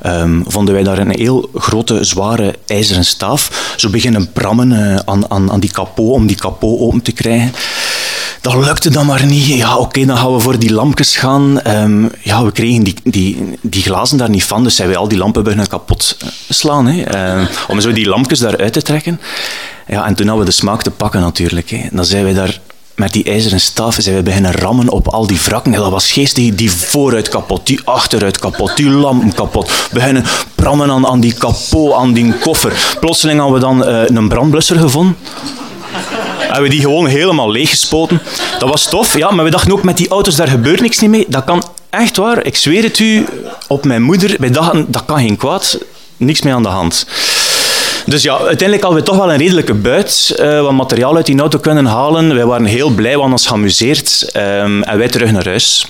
ehm, 0.00 0.42
vonden 0.46 0.74
wij 0.74 0.82
daar 0.82 0.98
een 0.98 1.18
heel 1.18 1.50
grote, 1.54 2.04
zware 2.04 2.54
ijzeren 2.66 3.04
staaf. 3.04 3.74
Zo 3.76 3.90
beginnen 3.90 4.32
prammen 4.32 4.72
eh, 4.72 4.98
aan, 5.04 5.30
aan, 5.30 5.50
aan 5.50 5.60
die 5.60 5.72
kapot, 5.72 6.12
om 6.12 6.26
die 6.26 6.36
kapot 6.36 6.80
open 6.80 7.02
te 7.02 7.12
krijgen. 7.12 7.52
Dat 8.42 8.54
lukte 8.54 8.90
dan 8.90 9.06
maar 9.06 9.26
niet. 9.26 9.46
Ja, 9.46 9.76
oké, 9.76 10.04
dan 10.04 10.16
gaan 10.16 10.32
we 10.32 10.40
voor 10.40 10.58
die 10.58 10.72
lampjes 10.72 11.16
gaan. 11.16 11.60
Ehm, 11.60 12.08
ja, 12.22 12.44
we 12.44 12.52
kregen 12.52 12.82
die, 12.82 12.94
die, 13.04 13.58
die 13.60 13.82
glazen 13.82 14.18
daar 14.18 14.30
niet 14.30 14.44
van, 14.44 14.64
dus 14.64 14.76
zijn 14.76 14.88
wij 14.88 14.96
al 14.96 15.08
die 15.08 15.18
lampen 15.18 15.42
beginnen 15.42 15.68
kapot 15.68 16.16
eh, 16.20 16.28
slaan. 16.48 16.86
Hè, 16.86 17.02
ehm, 17.02 17.46
om 17.68 17.80
zo 17.80 17.92
die 17.92 18.08
lampjes 18.08 18.38
daaruit 18.38 18.72
te 18.72 18.82
trekken. 18.82 19.20
Ja, 19.86 20.06
en 20.06 20.14
toen 20.14 20.26
hadden 20.26 20.44
we 20.44 20.50
de 20.50 20.56
smaak 20.56 20.82
te 20.82 20.90
pakken 20.90 21.20
natuurlijk. 21.20 21.70
Hè. 21.70 21.88
Dan 21.90 22.04
zijn 22.04 22.24
wij 22.24 22.32
daar 22.32 22.60
met 22.94 23.12
die 23.12 23.24
ijzeren 23.24 23.60
staven 23.60 24.02
zijn 24.02 24.16
we 24.16 24.22
beginnen 24.22 24.52
rammen 24.52 24.88
op 24.88 25.08
al 25.08 25.26
die 25.26 25.40
wrakken. 25.44 25.72
dat 25.72 25.90
was 25.90 26.12
geestig. 26.12 26.54
Die 26.54 26.70
vooruit 26.70 27.28
kapot, 27.28 27.66
die 27.66 27.80
achteruit 27.84 28.38
kapot, 28.38 28.76
die 28.76 28.88
lampen 28.88 29.34
kapot. 29.34 29.68
We 29.68 29.88
beginnen 29.92 30.24
prammen 30.54 30.90
aan, 30.90 31.06
aan 31.06 31.20
die 31.20 31.34
kapot, 31.34 31.92
aan 31.92 32.12
die 32.12 32.32
koffer. 32.38 32.96
Plotseling 33.00 33.40
hadden 33.40 33.58
we 33.60 33.64
dan 33.66 33.88
uh, 33.88 34.02
een 34.06 34.28
brandblusser 34.28 34.78
gevonden 34.78 35.16
hebben 36.42 36.62
we 36.62 36.68
die 36.68 36.80
gewoon 36.80 37.06
helemaal 37.06 37.50
leeggespoten. 37.50 38.22
Dat 38.58 38.68
was 38.68 38.88
tof, 38.88 39.16
ja, 39.16 39.30
maar 39.30 39.44
we 39.44 39.50
dachten 39.50 39.72
ook 39.72 39.82
met 39.82 39.96
die 39.96 40.08
auto's, 40.08 40.36
daar 40.36 40.48
gebeurt 40.48 40.80
niks 40.80 40.98
niet 40.98 41.10
mee. 41.10 41.26
Dat 41.28 41.44
kan 41.44 41.64
echt 41.90 42.16
waar, 42.16 42.44
ik 42.44 42.56
zweer 42.56 42.82
het 42.82 42.98
u, 42.98 43.26
op 43.68 43.84
mijn 43.84 44.02
moeder. 44.02 44.36
Wij 44.38 44.50
dachten, 44.50 44.86
dat 44.88 45.04
kan 45.04 45.18
geen 45.18 45.36
kwaad, 45.36 45.78
niks 46.16 46.42
meer 46.42 46.54
aan 46.54 46.62
de 46.62 46.68
hand. 46.68 47.06
Dus 48.06 48.22
ja, 48.22 48.32
uiteindelijk 48.32 48.82
hadden 48.82 49.00
we 49.00 49.06
toch 49.06 49.16
wel 49.16 49.32
een 49.32 49.38
redelijke 49.38 49.74
buit, 49.74 50.36
uh, 50.40 50.60
wat 50.60 50.72
materiaal 50.72 51.16
uit 51.16 51.26
die 51.26 51.38
auto 51.38 51.58
kunnen 51.58 51.86
halen. 51.86 52.34
Wij 52.34 52.46
waren 52.46 52.66
heel 52.66 52.90
blij, 52.90 53.12
we 53.12 53.16
hadden 53.16 53.32
ons 53.32 53.46
geamuseerd. 53.46 54.30
Um, 54.36 54.82
en 54.82 54.98
wij 54.98 55.08
terug 55.08 55.32
naar 55.32 55.44
huis. 55.44 55.86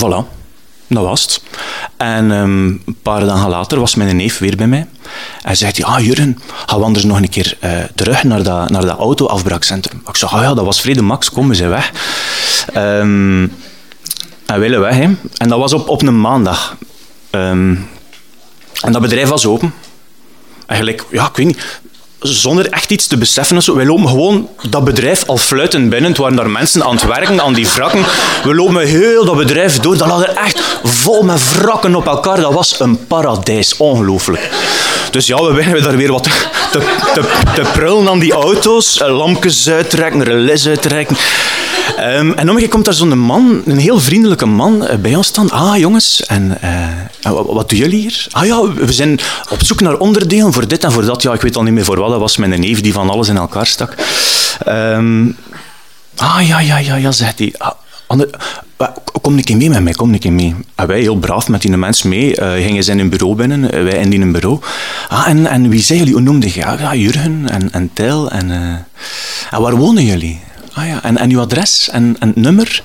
Voilà. 0.00 0.41
Dat 0.94 1.04
was 1.04 1.22
het. 1.22 1.42
En 1.96 2.30
um, 2.30 2.82
een 2.86 2.96
paar 3.02 3.20
dagen 3.20 3.48
later 3.48 3.80
was 3.80 3.94
mijn 3.94 4.16
neef 4.16 4.38
weer 4.38 4.56
bij 4.56 4.66
mij. 4.66 4.86
Hij 5.42 5.54
zegt, 5.54 5.84
ah 5.84 6.04
Jurgen, 6.04 6.38
gaan 6.66 6.78
we 6.78 6.84
anders 6.84 7.04
nog 7.04 7.16
een 7.16 7.28
keer 7.28 7.56
uh, 7.64 7.70
terug 7.94 8.24
naar 8.24 8.42
dat, 8.42 8.70
naar 8.70 8.86
dat 8.86 8.98
auto-afbraakcentrum? 8.98 10.02
Ik 10.06 10.16
zeg, 10.16 10.34
ah 10.34 10.42
ja, 10.42 10.54
dat 10.54 10.64
was 10.64 10.80
vrede 10.80 11.02
max, 11.02 11.30
kom, 11.30 11.48
we 11.48 11.54
zijn 11.54 11.70
weg. 11.70 11.92
Um, 12.76 13.52
en 14.46 14.60
willen 14.60 14.80
weg, 14.80 14.94
hè. 14.94 15.10
En 15.36 15.48
dat 15.48 15.58
was 15.58 15.72
op, 15.72 15.88
op 15.88 16.02
een 16.02 16.20
maandag. 16.20 16.76
Um, 17.30 17.88
en 18.82 18.92
dat 18.92 19.02
bedrijf 19.02 19.28
was 19.28 19.46
open. 19.46 19.74
Eigenlijk, 20.66 21.04
ja, 21.10 21.26
ik 21.26 21.36
weet 21.36 21.46
niet 21.46 21.80
zonder 22.22 22.66
echt 22.70 22.90
iets 22.90 23.06
te 23.06 23.16
beseffen. 23.16 23.62
Zo. 23.62 23.74
Wij 23.74 23.84
lopen 23.84 24.08
gewoon 24.08 24.48
dat 24.68 24.84
bedrijf 24.84 25.24
al 25.26 25.36
fluitend 25.36 25.90
binnen. 25.90 26.10
Het 26.10 26.20
waren 26.20 26.36
daar 26.36 26.50
mensen 26.50 26.84
aan 26.84 26.94
het 26.94 27.06
werken, 27.06 27.40
aan 27.40 27.54
die 27.54 27.68
wrakken. 27.68 28.04
We 28.44 28.54
lopen 28.54 28.86
heel 28.86 29.24
dat 29.24 29.36
bedrijf 29.36 29.80
door. 29.80 29.96
Dat 29.96 30.08
lag 30.08 30.22
er 30.22 30.36
echt 30.36 30.62
vol 30.84 31.22
met 31.22 31.58
wrakken 31.58 31.94
op 31.94 32.06
elkaar. 32.06 32.40
Dat 32.40 32.52
was 32.52 32.80
een 32.80 33.06
paradijs. 33.06 33.76
Ongelooflijk. 33.76 34.50
Dus 35.12 35.26
ja, 35.26 35.42
we 35.42 35.52
beginnen 35.52 35.82
daar 35.82 35.96
weer 35.96 36.12
wat 36.12 36.28
te, 37.54 37.70
prullen 37.72 38.08
aan 38.08 38.18
die 38.18 38.32
auto's. 38.32 38.98
Lampjes 38.98 39.68
uittrekken, 39.68 40.22
relais 40.22 40.66
uittrekken. 40.66 41.16
Um, 42.00 42.34
en 42.34 42.46
dan 42.46 42.68
komt 42.68 42.84
daar 42.84 42.94
zo'n 42.94 43.18
man, 43.18 43.62
een 43.66 43.78
heel 43.78 44.00
vriendelijke 44.00 44.46
man, 44.46 44.86
eh, 44.86 44.98
bij 44.98 45.14
ons 45.14 45.26
staan. 45.26 45.50
Ah, 45.50 45.76
jongens, 45.76 46.22
en 46.26 46.58
uh, 47.24 47.40
wat 47.46 47.68
doen 47.68 47.78
jullie 47.78 48.00
hier? 48.00 48.26
Ah 48.30 48.46
ja, 48.46 48.72
we 48.72 48.92
zijn 48.92 49.20
op 49.50 49.64
zoek 49.64 49.80
naar 49.80 49.96
onderdelen 49.96 50.52
voor 50.52 50.68
dit 50.68 50.84
en 50.84 50.92
voor 50.92 51.04
dat. 51.04 51.22
Ja, 51.22 51.32
ik 51.32 51.40
weet 51.40 51.56
al 51.56 51.62
niet 51.62 51.72
meer 51.72 51.84
voor 51.84 51.98
wat. 51.98 52.10
Dat 52.10 52.20
was 52.20 52.36
mijn 52.36 52.60
neef 52.60 52.80
die 52.80 52.92
van 52.92 53.10
alles 53.10 53.28
in 53.28 53.36
elkaar 53.36 53.66
stak. 53.66 53.94
Um, 54.68 55.36
ah, 56.16 56.46
ja, 56.46 56.60
ja, 56.60 56.78
ja, 56.78 56.94
ja, 56.94 57.12
zegt 57.12 57.38
hij. 57.38 57.54
Ah, 57.58 57.72
kom 59.22 59.36
een 59.36 59.44
keer 59.44 59.56
mee 59.56 59.70
met 59.70 59.82
mij, 59.82 59.92
kom 59.92 60.16
een 60.20 60.34
mee. 60.34 60.54
En 60.74 60.86
wij 60.86 61.00
heel 61.00 61.16
braaf 61.16 61.48
met 61.48 61.62
die 61.62 61.76
mensen 61.76 62.08
mee, 62.08 62.40
uh, 62.40 62.52
gingen 62.52 62.84
ze 62.84 62.90
in 62.90 62.98
hun 62.98 63.08
bureau 63.08 63.34
binnen, 63.34 63.84
wij 63.84 63.96
in 63.96 64.10
die 64.10 64.30
bureau. 64.30 64.58
Ah, 65.08 65.28
en, 65.28 65.46
en 65.46 65.68
wie 65.68 65.82
zijn 65.82 65.98
jullie? 65.98 66.12
Hoe 66.12 66.22
noemde 66.22 66.46
je? 66.46 66.58
Ja, 66.58 66.76
ja 66.78 66.94
Jurgen 66.94 67.48
en, 67.48 67.72
en. 67.72 67.90
En, 67.94 68.50
uh, 68.50 68.56
en 69.50 69.60
waar 69.60 69.76
wonen 69.76 70.04
jullie? 70.04 70.40
Ah 70.72 70.86
ja, 70.86 71.02
en, 71.02 71.18
en 71.18 71.30
uw 71.30 71.40
adres 71.40 71.88
en, 71.92 72.16
en 72.18 72.32
nummer. 72.34 72.82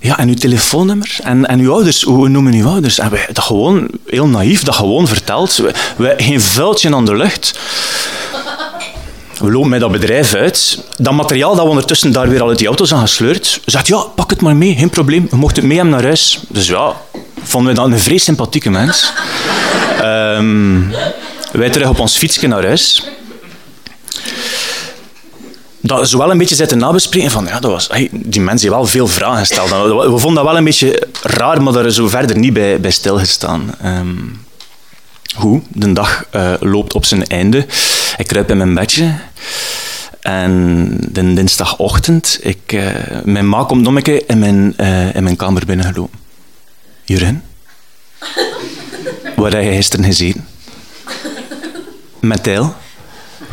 Ja, 0.00 0.18
en 0.18 0.28
uw 0.28 0.34
telefoonnummer 0.34 1.18
en, 1.22 1.46
en 1.46 1.60
uw 1.60 1.72
ouders. 1.72 2.02
Hoe 2.02 2.28
noemen 2.28 2.54
uw 2.54 2.66
ouders? 2.66 2.98
En 2.98 3.10
wij 3.10 3.28
dat 3.32 3.44
gewoon, 3.44 3.88
heel 4.06 4.26
naïef, 4.26 4.62
dat 4.62 4.74
gewoon 4.74 5.08
verteld. 5.08 5.62
Wij, 5.96 6.14
geen 6.16 6.40
vuiltje 6.40 6.94
aan 6.94 7.04
de 7.04 7.16
lucht. 7.16 7.58
We 9.40 9.50
lopen 9.50 9.68
met 9.68 9.80
dat 9.80 9.92
bedrijf 9.92 10.34
uit. 10.34 10.84
Dat 10.96 11.12
materiaal 11.12 11.54
dat 11.54 11.64
we 11.64 11.70
ondertussen 11.70 12.12
daar 12.12 12.28
weer 12.28 12.42
al 12.42 12.48
uit 12.48 12.58
die 12.58 12.66
auto's 12.66 12.92
aan 12.92 13.00
gesleurd. 13.00 13.60
Zegt, 13.64 13.86
ja, 13.86 13.98
pak 13.98 14.30
het 14.30 14.40
maar 14.40 14.56
mee, 14.56 14.76
geen 14.76 14.90
probleem. 14.90 15.26
We 15.30 15.36
mochten 15.36 15.58
het 15.58 15.66
mee 15.66 15.76
hebben 15.76 15.94
naar 15.94 16.04
huis. 16.04 16.40
Dus 16.48 16.66
ja, 16.66 16.96
vonden 17.42 17.74
we 17.74 17.80
dat 17.80 17.90
een 17.90 17.98
vrees 17.98 18.24
sympathieke 18.24 18.70
mens. 18.70 19.12
um, 20.02 20.92
wij 21.52 21.70
terug 21.70 21.88
op 21.88 21.98
ons 21.98 22.16
fietsje 22.16 22.46
naar 22.46 22.64
huis 22.64 23.02
dat 25.80 26.08
ze 26.08 26.18
wel 26.18 26.30
een 26.30 26.38
beetje 26.38 26.54
zitten 26.54 26.78
nabespreken 26.78 27.30
van, 27.30 27.44
ja, 27.44 27.60
dat 27.60 27.70
was, 27.70 27.88
hey, 27.88 28.08
die 28.12 28.40
mensen 28.40 28.68
hebben 28.68 28.78
wel 28.78 28.86
veel 28.86 29.06
vragen 29.06 29.46
gesteld. 29.46 29.70
We 30.12 30.18
vonden 30.18 30.34
dat 30.34 30.44
wel 30.44 30.56
een 30.56 30.64
beetje 30.64 31.06
raar, 31.22 31.62
maar 31.62 31.72
daar 31.72 31.86
is 31.86 31.94
zo 31.94 32.08
verder 32.08 32.38
niet 32.38 32.52
bij, 32.52 32.80
bij 32.80 32.90
stilgestaan. 32.90 33.74
Um, 33.84 34.44
hoe? 35.34 35.62
De 35.68 35.92
dag 35.92 36.24
uh, 36.34 36.52
loopt 36.60 36.94
op 36.94 37.04
zijn 37.04 37.26
einde. 37.26 37.66
Ik 38.20 38.26
kruip 38.26 38.50
in 38.50 38.56
mijn 38.56 38.74
bedje. 38.74 39.14
En 40.20 40.96
de 41.00 41.34
dinsdagochtend, 41.34 42.38
ik, 42.42 42.72
uh, 42.72 42.90
mijn 43.24 43.48
ma 43.48 43.64
komt 43.64 43.82
nog 43.82 43.94
een 43.94 44.02
keer 44.02 44.22
in 44.26 44.38
mijn, 44.38 44.74
uh, 44.80 45.14
in 45.14 45.22
mijn 45.22 45.36
kamer 45.36 45.66
binnengelopen. 45.66 46.18
Jurin, 47.04 47.42
waar 49.36 49.52
heb 49.52 49.62
je 49.62 49.70
gisteren 49.70 50.04
gezeten? 50.04 50.46
Met? 52.20 52.46
Ik 52.46 52.62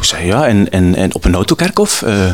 zei, 0.01 0.25
ja, 0.25 0.47
en, 0.47 0.71
en, 0.71 0.95
en 0.95 1.15
op 1.15 1.25
een 1.25 1.35
autokerkhof? 1.35 2.01
Uh, 2.01 2.31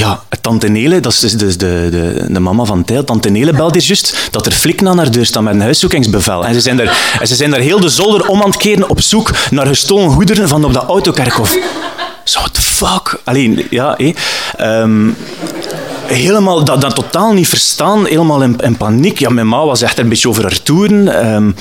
ja, 0.00 0.20
tante 0.40 0.68
Nele, 0.68 1.00
dat 1.00 1.12
is 1.12 1.32
dus 1.32 1.56
de, 1.56 1.88
de, 1.90 2.26
de 2.28 2.40
mama 2.40 2.64
van 2.64 2.84
Tijl, 2.84 3.04
tante 3.04 3.28
Nele 3.28 3.52
belde 3.52 3.78
is 3.78 3.86
juist 3.86 4.28
dat 4.30 4.46
er 4.46 4.52
flikken 4.52 4.88
aan 4.88 4.98
haar 4.98 5.10
deur 5.10 5.26
staan 5.26 5.44
met 5.44 5.54
een 5.54 5.60
huiszoekingsbevel. 5.60 6.46
En 6.46 6.54
ze 6.54 6.60
zijn 6.60 6.76
daar, 6.76 7.16
en 7.20 7.26
ze 7.26 7.34
zijn 7.34 7.50
daar 7.50 7.60
heel 7.60 7.80
de 7.80 7.88
zolder 7.88 8.26
om 8.26 8.42
aan 8.42 8.50
het 8.50 8.58
keren 8.58 8.88
op 8.88 9.00
zoek 9.00 9.30
naar 9.50 9.66
gestolen 9.66 10.10
goederen 10.10 10.48
van 10.48 10.64
op 10.64 10.72
dat 10.72 10.84
autokerkhof. 10.84 11.56
Zo, 12.24 12.38
what 12.38 12.54
the 12.54 12.62
fuck? 12.62 13.20
Alleen, 13.24 13.66
ja, 13.70 13.96
hé. 13.96 14.12
Um, 14.80 15.16
helemaal 16.06 16.64
dat, 16.64 16.80
dat 16.80 16.94
totaal 16.94 17.32
niet 17.32 17.48
verstaan, 17.48 18.06
helemaal 18.06 18.42
in, 18.42 18.56
in, 18.60 18.76
paniek. 18.76 19.18
Ja, 19.18 19.30
mijn 19.30 19.48
ma 19.48 19.64
was 19.64 19.82
echt 19.82 19.98
een 19.98 20.08
beetje 20.08 20.28
over 20.28 20.42
haar 20.42 20.62
toeren. 20.62 21.32
Um, 21.34 21.54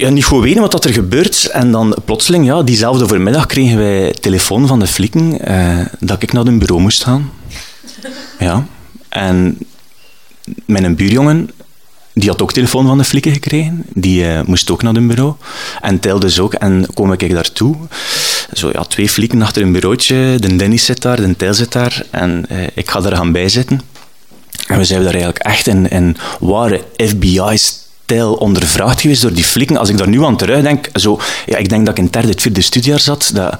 ja, 0.00 0.08
niet 0.08 0.24
goed 0.24 0.42
weten 0.42 0.60
wat 0.60 0.84
er 0.84 0.92
gebeurt. 0.92 1.46
En 1.46 1.70
dan 1.70 1.96
plotseling, 2.04 2.46
ja, 2.46 2.62
diezelfde 2.62 3.08
voormiddag 3.08 3.46
kregen 3.46 3.78
wij 3.78 4.14
telefoon 4.20 4.66
van 4.66 4.78
de 4.78 4.86
flikken 4.86 5.40
eh, 5.40 5.86
dat 5.98 6.22
ik 6.22 6.32
naar 6.32 6.44
hun 6.44 6.58
bureau 6.58 6.80
moest 6.80 7.04
gaan. 7.04 7.32
Ja. 8.38 8.66
En 9.08 9.58
mijn 10.64 10.96
buurjongen, 10.96 11.50
die 12.14 12.28
had 12.28 12.42
ook 12.42 12.52
telefoon 12.52 12.86
van 12.86 12.98
de 12.98 13.04
flikken 13.04 13.32
gekregen. 13.32 13.84
Die 13.94 14.24
uh, 14.24 14.40
moest 14.42 14.70
ook 14.70 14.82
naar 14.82 14.94
hun 14.94 15.06
bureau. 15.06 15.34
En 15.80 16.00
telde 16.00 16.26
dus 16.26 16.38
ook. 16.38 16.54
En 16.54 16.86
kom 16.94 17.12
ik 17.12 17.30
daartoe. 17.30 17.76
Zo, 18.52 18.70
ja, 18.72 18.84
twee 18.84 19.08
flikken 19.08 19.42
achter 19.42 19.62
een 19.62 19.72
bureautje. 19.72 20.36
De 20.38 20.56
Dennis 20.56 20.84
zit 20.84 21.02
daar, 21.02 21.16
de 21.16 21.36
Tel 21.36 21.54
zit 21.54 21.72
daar. 21.72 22.02
En 22.10 22.44
uh, 22.52 22.66
ik 22.74 22.90
ga 22.90 23.02
er 23.02 23.16
gaan 23.16 23.32
bijzitten. 23.32 23.80
En 24.66 24.78
we 24.78 24.84
zijn 24.84 25.02
daar 25.02 25.12
eigenlijk 25.12 25.44
echt 25.44 25.66
in, 25.66 25.88
in 25.88 26.16
ware 26.40 26.84
Ondervraagd 28.18 29.00
geweest 29.00 29.22
door 29.22 29.32
die 29.32 29.44
flikken. 29.44 29.76
Als 29.76 29.88
ik 29.88 29.98
daar 29.98 30.08
nu 30.08 30.24
aan 30.24 30.36
terugdenk, 30.36 30.88
zo, 30.94 31.20
ja, 31.46 31.56
ik 31.56 31.68
denk 31.68 31.86
dat 31.86 31.98
ik 31.98 32.04
in 32.04 32.10
derde, 32.10 32.28
het 32.28 32.42
vierde 32.42 32.60
studiejaar 32.60 33.00
zat. 33.00 33.30
Dat, 33.34 33.56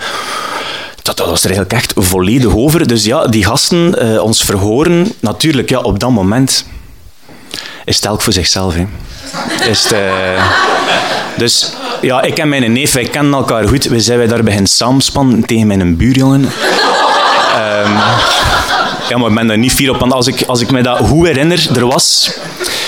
dat, 1.03 1.19
was 1.19 1.45
er 1.45 1.51
eigenlijk 1.51 1.73
echt 1.73 1.93
volledig 1.97 2.57
over. 2.57 2.89
Dus 2.89 3.05
ja, 3.05 3.27
die 3.27 3.45
gasten 3.45 3.95
uh, 4.05 4.23
ons 4.23 4.43
verhoren, 4.43 5.13
natuurlijk, 5.21 5.69
ja, 5.69 5.79
op 5.79 6.01
dat 6.01 6.11
moment 6.11 6.65
is 7.85 7.97
het 7.97 8.05
elk 8.05 8.23
voor 8.23 8.33
zichzelf. 8.33 8.75
Hè. 8.75 8.87
Is 9.71 9.93
uh, 9.93 10.45
dus 11.37 11.73
ja, 12.01 12.23
ik 12.23 12.39
en 12.39 12.49
mijn 12.49 12.73
neef, 12.73 12.93
wij 12.93 13.05
kennen 13.05 13.35
elkaar 13.35 13.69
goed. 13.69 13.85
We 13.85 14.01
zijn 14.01 14.19
wij 14.19 14.27
daar 14.27 14.43
beginnen 14.43 14.69
samenspannen 14.69 15.45
tegen 15.45 15.67
mijn 15.67 15.97
buurjongen. 15.97 16.43
Um, 16.43 17.99
ja, 19.11 19.19
maar 19.19 19.29
ik 19.29 19.35
ben 19.35 19.47
daar 19.47 19.59
niet 19.59 19.73
fier 19.73 19.91
op, 19.91 19.99
want 19.99 20.13
als 20.13 20.27
ik, 20.27 20.43
als 20.47 20.61
ik 20.61 20.71
me 20.71 20.83
dat 20.83 20.99
goed 20.99 21.27
herinner, 21.27 21.69
er 21.77 21.87
was 21.87 22.33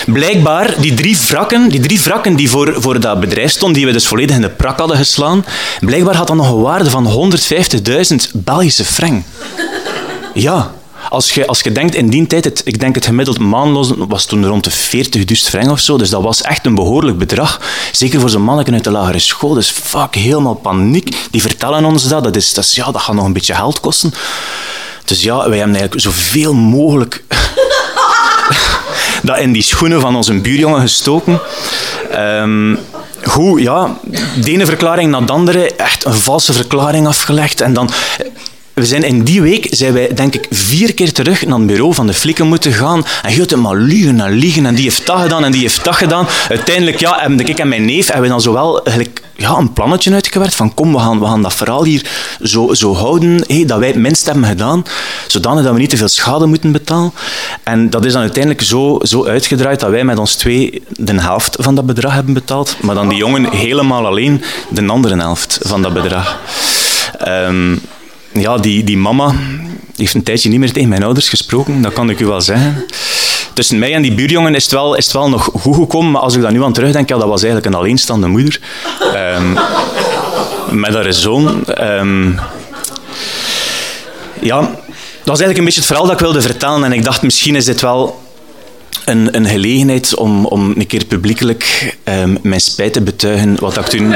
blijkbaar 0.06 0.74
die 0.80 0.94
drie 0.94 1.18
wrakken, 1.28 1.68
die 1.68 1.80
drie 1.80 2.00
wrakken 2.00 2.36
die 2.36 2.50
voor, 2.50 2.74
voor 2.76 3.00
dat 3.00 3.20
bedrijf 3.20 3.50
stonden, 3.50 3.78
die 3.78 3.86
we 3.86 3.92
dus 3.92 4.06
volledig 4.06 4.36
in 4.36 4.42
de 4.42 4.50
prak 4.50 4.78
hadden 4.78 4.96
geslaan, 4.96 5.44
blijkbaar 5.80 6.14
had 6.14 6.26
dat 6.26 6.36
nog 6.36 6.50
een 6.50 6.60
waarde 6.60 6.90
van 6.90 7.32
150.000 7.36 8.16
Belgische 8.34 8.84
frank. 8.84 9.24
Ja. 10.34 10.70
Als 11.08 11.30
je, 11.30 11.46
als 11.46 11.60
je 11.60 11.72
denkt, 11.72 11.94
in 11.94 12.10
die 12.10 12.26
tijd, 12.26 12.44
het, 12.44 12.62
ik 12.64 12.80
denk 12.80 12.94
het 12.94 13.04
gemiddeld 13.04 13.38
maandloos 13.38 13.92
was 13.96 14.24
toen 14.24 14.46
rond 14.46 14.64
de 14.64 15.04
40.000 15.16 15.24
frank 15.32 15.70
of 15.70 15.80
zo, 15.80 15.96
dus 15.96 16.10
dat 16.10 16.22
was 16.22 16.42
echt 16.42 16.66
een 16.66 16.74
behoorlijk 16.74 17.18
bedrag. 17.18 17.60
Zeker 17.92 18.20
voor 18.20 18.30
zo'n 18.30 18.42
manneken 18.42 18.72
uit 18.72 18.84
de 18.84 18.90
lagere 18.90 19.18
school. 19.18 19.54
Dus 19.54 19.70
fuck, 19.70 20.14
helemaal 20.14 20.54
paniek. 20.54 21.16
Die 21.30 21.40
vertellen 21.40 21.84
ons 21.84 22.08
dat. 22.08 22.24
Dat, 22.24 22.36
is, 22.36 22.54
dat, 22.54 22.64
is, 22.64 22.74
ja, 22.74 22.90
dat 22.90 23.00
gaat 23.00 23.14
nog 23.14 23.24
een 23.24 23.32
beetje 23.32 23.54
geld 23.54 23.80
kosten. 23.80 24.14
Dus 25.04 25.22
ja, 25.22 25.36
wij 25.36 25.58
hebben 25.58 25.76
eigenlijk 25.76 26.00
zoveel 26.00 26.54
mogelijk 26.54 27.24
dat 29.22 29.38
in 29.38 29.52
die 29.52 29.62
schoenen 29.62 30.00
van 30.00 30.16
onze 30.16 30.40
buurjongen 30.40 30.80
gestoken. 30.80 31.40
Um, 32.14 32.78
goed, 33.24 33.60
ja, 33.60 33.96
de 34.40 34.50
ene 34.50 34.66
verklaring 34.66 35.10
na 35.10 35.20
de 35.20 35.32
andere, 35.32 35.74
echt 35.74 36.04
een 36.04 36.14
valse 36.14 36.52
verklaring 36.52 37.06
afgelegd. 37.06 37.60
En 37.60 37.72
dan 37.72 37.90
we 38.74 38.86
zijn 38.86 39.02
in 39.02 39.22
die 39.22 39.42
week 39.42 39.66
zijn 39.70 39.92
wij, 39.92 40.14
denk 40.14 40.34
ik, 40.34 40.46
vier 40.50 40.94
keer 40.94 41.12
terug 41.12 41.46
naar 41.46 41.58
het 41.58 41.66
bureau 41.66 41.94
van 41.94 42.06
de 42.06 42.14
flikken 42.14 42.46
moeten 42.46 42.72
gaan. 42.72 43.04
En 43.22 43.34
het 43.34 43.56
maar 43.56 43.76
liegen 43.76 44.20
en 44.20 44.32
liegen. 44.32 44.66
En 44.66 44.74
die 44.74 44.84
heeft 44.84 45.06
dat 45.06 45.20
gedaan 45.20 45.44
en 45.44 45.52
die 45.52 45.60
heeft 45.60 45.84
dat 45.84 45.94
gedaan. 45.94 46.26
Uiteindelijk, 46.48 47.00
ja, 47.00 47.18
hebben 47.20 47.48
ik 47.48 47.58
en 47.58 47.68
mijn 47.68 47.84
neef 47.84 48.12
hebben 48.12 48.30
dan 48.30 48.40
zowel 48.40 48.82
ja, 49.36 49.56
een 49.56 49.72
plannetje 49.72 50.12
uitgewerkt 50.12 50.54
van 50.54 50.74
kom, 50.74 50.92
we 50.92 50.98
gaan, 50.98 51.18
we 51.18 51.26
gaan 51.26 51.42
dat 51.42 51.54
verhaal 51.54 51.84
hier 51.84 52.06
zo, 52.42 52.74
zo 52.74 52.94
houden, 52.94 53.44
hey, 53.46 53.64
dat 53.64 53.78
wij 53.78 53.88
het 53.88 53.96
minst 53.96 54.24
hebben 54.24 54.44
gedaan, 54.44 54.84
zodanig 55.26 55.64
dat 55.64 55.72
we 55.72 55.78
niet 55.78 55.90
te 55.90 55.96
veel 55.96 56.08
schade 56.08 56.46
moeten 56.46 56.72
betalen. 56.72 57.12
En 57.62 57.90
dat 57.90 58.04
is 58.04 58.12
dan 58.12 58.22
uiteindelijk 58.22 58.62
zo, 58.62 58.98
zo 59.02 59.26
uitgedraaid 59.26 59.80
dat 59.80 59.90
wij 59.90 60.04
met 60.04 60.18
ons 60.18 60.34
twee 60.34 60.82
de 60.88 61.20
helft 61.20 61.56
van 61.60 61.74
dat 61.74 61.86
bedrag 61.86 62.12
hebben 62.12 62.34
betaald, 62.34 62.76
maar 62.80 62.94
dan 62.94 63.08
die 63.08 63.18
jongen 63.18 63.50
helemaal 63.50 64.06
alleen 64.06 64.42
de 64.68 64.86
andere 64.86 65.16
helft 65.16 65.58
van 65.62 65.82
dat 65.82 65.92
bedrag. 65.92 66.38
Um, 67.28 67.80
ja, 68.32 68.58
die, 68.58 68.84
die 68.84 68.96
mama 68.96 69.34
heeft 69.96 70.14
een 70.14 70.22
tijdje 70.22 70.48
niet 70.48 70.58
meer 70.58 70.72
tegen 70.72 70.88
mijn 70.88 71.02
ouders 71.02 71.28
gesproken, 71.28 71.82
dat 71.82 71.92
kan 71.92 72.10
ik 72.10 72.20
u 72.20 72.26
wel 72.26 72.40
zeggen. 72.40 72.84
Tussen 73.54 73.78
mij 73.78 73.94
en 73.94 74.02
die 74.02 74.14
buurjongen 74.14 74.54
is 74.54 74.62
het 74.62 74.72
wel, 74.72 74.94
is 74.94 75.04
het 75.04 75.12
wel 75.12 75.28
nog 75.28 75.50
goed 75.52 75.74
gekomen, 75.74 76.10
maar 76.10 76.22
als 76.22 76.34
ik 76.34 76.42
daar 76.42 76.52
nu 76.52 76.64
aan 76.64 76.72
terugdenk, 76.72 77.08
ja, 77.08 77.18
dat 77.18 77.28
was 77.28 77.42
eigenlijk 77.42 77.74
een 77.74 77.80
alleenstaande 77.80 78.26
moeder. 78.26 78.60
Um, 79.14 79.58
met 80.70 80.94
haar 80.94 81.12
zoon. 81.12 81.64
Um, 81.80 82.40
ja, 84.40 84.60
dat 84.60 84.70
was 85.24 85.40
eigenlijk 85.40 85.58
een 85.58 85.64
beetje 85.64 85.80
het 85.80 85.88
verhaal 85.88 86.04
dat 86.04 86.12
ik 86.14 86.20
wilde 86.20 86.42
vertellen. 86.42 86.84
En 86.84 86.92
ik 86.92 87.04
dacht, 87.04 87.22
misschien 87.22 87.56
is 87.56 87.64
dit 87.64 87.80
wel 87.80 88.20
een, 89.04 89.36
een 89.36 89.46
gelegenheid 89.46 90.14
om, 90.14 90.46
om 90.46 90.72
een 90.76 90.86
keer 90.86 91.04
publiekelijk 91.04 91.96
um, 92.04 92.38
mijn 92.42 92.60
spijt 92.60 92.92
te 92.92 93.00
betuigen. 93.00 93.56
Wat 93.60 93.76
ik 93.76 93.84
toen 93.84 94.14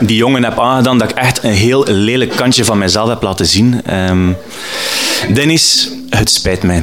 die 0.00 0.16
jongen 0.16 0.44
heb 0.44 0.58
aangedaan, 0.58 0.98
dat 0.98 1.10
ik 1.10 1.16
echt 1.16 1.44
een 1.44 1.52
heel 1.52 1.86
lelijk 1.86 2.36
kantje 2.36 2.64
van 2.64 2.78
mezelf 2.78 3.08
heb 3.08 3.22
laten 3.22 3.46
zien. 3.46 3.82
Um, 4.08 4.36
Dennis, 5.32 5.90
het 6.10 6.30
spijt 6.30 6.62
mij. 6.62 6.82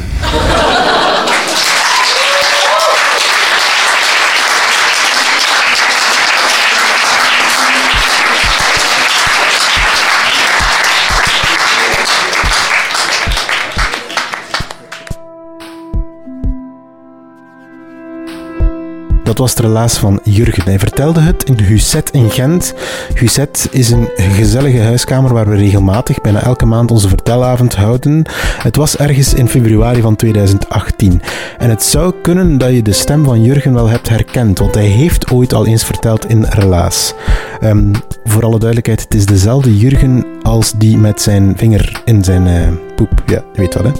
Was 19.37 19.49
het 19.49 19.59
relaas 19.59 19.97
van 19.97 20.19
Jurgen. 20.23 20.63
Hij 20.63 20.79
vertelde 20.79 21.19
het 21.19 21.43
in 21.43 21.59
Huset 21.59 22.09
in 22.09 22.29
Gent. 22.31 22.73
Huset 23.13 23.67
is 23.71 23.91
een 23.91 24.09
gezellige 24.15 24.81
huiskamer 24.81 25.33
waar 25.33 25.49
we 25.49 25.55
regelmatig, 25.55 26.21
bijna 26.21 26.41
elke 26.43 26.65
maand, 26.65 26.91
onze 26.91 27.07
vertelavond 27.07 27.75
houden. 27.75 28.25
Het 28.57 28.75
was 28.75 28.97
ergens 28.97 29.33
in 29.33 29.47
februari 29.47 30.01
van 30.01 30.15
2018. 30.15 31.21
En 31.57 31.69
het 31.69 31.83
zou 31.83 32.13
kunnen 32.21 32.57
dat 32.57 32.71
je 32.71 32.81
de 32.81 32.91
stem 32.91 33.23
van 33.25 33.41
Jurgen 33.41 33.73
wel 33.73 33.87
hebt 33.87 34.09
herkend, 34.09 34.59
want 34.59 34.75
hij 34.75 34.87
heeft 34.87 35.31
ooit 35.31 35.53
al 35.53 35.65
eens 35.65 35.83
verteld 35.83 36.29
in 36.29 36.43
Relaas. 36.43 37.13
Um, 37.61 37.91
voor 38.23 38.43
alle 38.43 38.59
duidelijkheid, 38.59 39.01
het 39.01 39.13
is 39.13 39.25
dezelfde 39.25 39.77
Jurgen 39.77 40.25
als 40.41 40.71
die 40.71 40.97
met 40.97 41.21
zijn 41.21 41.53
vinger 41.57 42.01
in 42.05 42.23
zijn 42.23 42.47
uh, 42.47 42.86
poep. 42.97 43.23
Ja, 43.25 43.43
je 43.53 43.59
weet 43.59 43.73
wat 43.73 43.83
hè. 43.83 43.91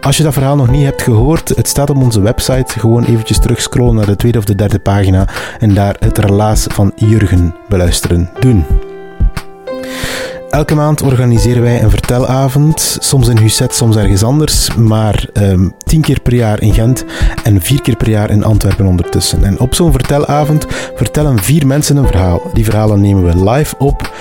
Als 0.00 0.16
je 0.16 0.22
dat 0.22 0.32
verhaal 0.32 0.56
nog 0.56 0.70
niet 0.70 0.84
hebt 0.84 1.02
gehoord, 1.02 1.48
het 1.48 1.68
staat 1.68 1.90
op 1.90 1.96
onze 1.96 2.20
website. 2.20 2.78
Gewoon 2.78 3.04
eventjes 3.04 3.38
terugscrollen 3.38 3.94
naar 3.94 4.06
de 4.06 4.16
tweede 4.16 4.38
of 4.38 4.44
de 4.44 4.54
derde 4.54 4.78
pagina 4.78 5.28
en 5.58 5.74
daar 5.74 5.96
het 5.98 6.18
relaas 6.18 6.66
van 6.68 6.92
Jurgen 6.96 7.54
beluisteren. 7.68 8.30
Doen. 8.38 8.64
Elke 10.50 10.74
maand 10.74 11.02
organiseren 11.02 11.62
wij 11.62 11.82
een 11.82 11.90
vertelavond, 11.90 12.96
soms 13.00 13.28
in 13.28 13.36
Husset, 13.36 13.74
soms 13.74 13.96
ergens 13.96 14.22
anders, 14.22 14.74
maar 14.74 15.26
um, 15.32 15.74
tien 15.84 16.00
keer 16.00 16.20
per 16.20 16.34
jaar 16.34 16.62
in 16.62 16.74
Gent 16.74 17.04
en 17.42 17.60
vier 17.60 17.82
keer 17.82 17.96
per 17.96 18.08
jaar 18.08 18.30
in 18.30 18.44
Antwerpen 18.44 18.86
ondertussen. 18.86 19.44
En 19.44 19.60
op 19.60 19.74
zo'n 19.74 19.92
vertelavond 19.92 20.66
vertellen 20.94 21.38
vier 21.38 21.66
mensen 21.66 21.96
een 21.96 22.06
verhaal. 22.06 22.42
Die 22.52 22.64
verhalen 22.64 23.00
nemen 23.00 23.24
we 23.24 23.50
live 23.50 23.74
op. 23.78 24.12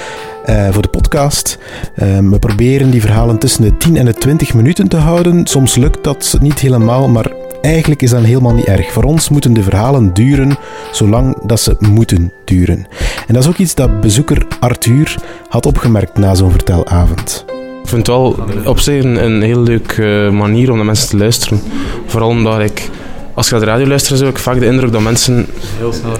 Uh, 0.49 0.69
voor 0.69 0.81
de 0.81 0.87
podcast. 0.87 1.57
Um, 2.01 2.31
we 2.31 2.39
proberen 2.39 2.89
die 2.89 3.01
verhalen 3.01 3.37
tussen 3.37 3.63
de 3.63 3.77
10 3.77 3.97
en 3.97 4.05
de 4.05 4.13
20 4.13 4.53
minuten 4.53 4.87
te 4.87 4.97
houden. 4.97 5.47
Soms 5.47 5.75
lukt 5.75 6.03
dat 6.03 6.37
niet 6.39 6.59
helemaal, 6.59 7.07
maar 7.07 7.31
eigenlijk 7.67 8.01
is 8.01 8.09
dat 8.09 8.23
helemaal 8.23 8.53
niet 8.53 8.65
erg. 8.65 8.91
Voor 8.91 9.03
ons 9.03 9.29
moeten 9.29 9.53
de 9.53 9.63
verhalen 9.63 10.13
duren 10.13 10.57
zolang 10.91 11.37
dat 11.43 11.59
ze 11.59 11.75
moeten 11.91 12.33
duren. 12.45 12.87
En 13.27 13.33
dat 13.33 13.43
is 13.43 13.49
ook 13.49 13.57
iets 13.57 13.75
dat 13.75 14.01
bezoeker 14.01 14.45
Arthur 14.59 15.15
had 15.49 15.65
opgemerkt 15.65 16.17
na 16.17 16.35
zo'n 16.35 16.51
vertelavond. 16.51 17.45
Ik 17.83 17.93
vind 17.93 18.07
het 18.07 18.15
wel 18.15 18.39
op 18.65 18.79
zich 18.79 19.03
een, 19.03 19.23
een 19.23 19.41
heel 19.41 19.59
leuke 19.59 20.29
manier 20.33 20.69
om 20.71 20.75
naar 20.75 20.85
mensen 20.85 21.09
te 21.09 21.17
luisteren. 21.17 21.61
Vooral 22.05 22.29
omdat 22.29 22.59
ik, 22.59 22.89
als 23.33 23.45
ik 23.45 23.51
naar 23.51 23.61
de 23.61 23.65
radio 23.65 23.87
luister, 23.87 24.17
heb 24.17 24.29
ik 24.29 24.37
vaak 24.37 24.59
de 24.59 24.65
indruk 24.65 24.91
dat 24.91 25.01
mensen 25.01 25.47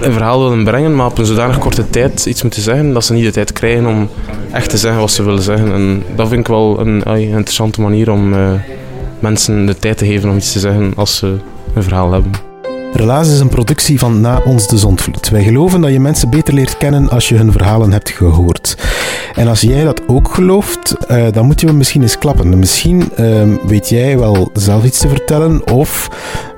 een 0.00 0.12
verhaal 0.12 0.42
willen 0.42 0.64
brengen, 0.64 0.96
maar 0.96 1.06
op 1.06 1.18
een 1.18 1.26
zodanig 1.26 1.58
korte 1.58 1.90
tijd 1.90 2.26
iets 2.26 2.42
moeten 2.42 2.62
zeggen, 2.62 2.92
dat 2.92 3.04
ze 3.04 3.12
niet 3.12 3.24
de 3.24 3.30
tijd 3.30 3.52
krijgen 3.52 3.86
om 3.86 4.08
echt 4.52 4.70
te 4.70 4.78
zeggen 4.78 5.00
wat 5.00 5.10
ze 5.10 5.22
willen 5.22 5.42
zeggen. 5.42 5.72
En 5.72 6.02
dat 6.16 6.28
vind 6.28 6.40
ik 6.40 6.46
wel 6.46 6.80
een, 6.80 7.10
een 7.10 7.20
interessante 7.20 7.80
manier 7.80 8.10
om 8.10 8.32
uh, 8.32 8.52
mensen 9.20 9.66
de 9.66 9.76
tijd 9.76 9.98
te 9.98 10.06
geven 10.06 10.30
om 10.30 10.36
iets 10.36 10.52
te 10.52 10.58
zeggen 10.58 10.92
als 10.96 11.16
ze 11.16 11.36
een 11.74 11.82
verhaal 11.82 12.12
hebben. 12.12 12.47
Relaas 12.92 13.28
is 13.28 13.40
een 13.40 13.48
productie 13.48 13.98
van 13.98 14.20
Na 14.20 14.42
ons 14.44 14.68
de 14.68 14.78
Zondvloed. 14.78 15.28
Wij 15.28 15.42
geloven 15.42 15.80
dat 15.80 15.92
je 15.92 16.00
mensen 16.00 16.30
beter 16.30 16.54
leert 16.54 16.76
kennen 16.76 17.10
als 17.10 17.28
je 17.28 17.36
hun 17.36 17.52
verhalen 17.52 17.92
hebt 17.92 18.10
gehoord. 18.10 18.76
En 19.34 19.48
als 19.48 19.60
jij 19.60 19.84
dat 19.84 20.02
ook 20.06 20.34
gelooft, 20.34 20.96
uh, 21.10 21.26
dan 21.32 21.46
moet 21.46 21.60
je 21.60 21.66
me 21.66 21.72
misschien 21.72 22.02
eens 22.02 22.18
klappen. 22.18 22.58
Misschien 22.58 23.10
uh, 23.20 23.42
weet 23.66 23.88
jij 23.88 24.18
wel 24.18 24.50
zelf 24.52 24.84
iets 24.84 24.98
te 24.98 25.08
vertellen 25.08 25.72
of 25.72 26.08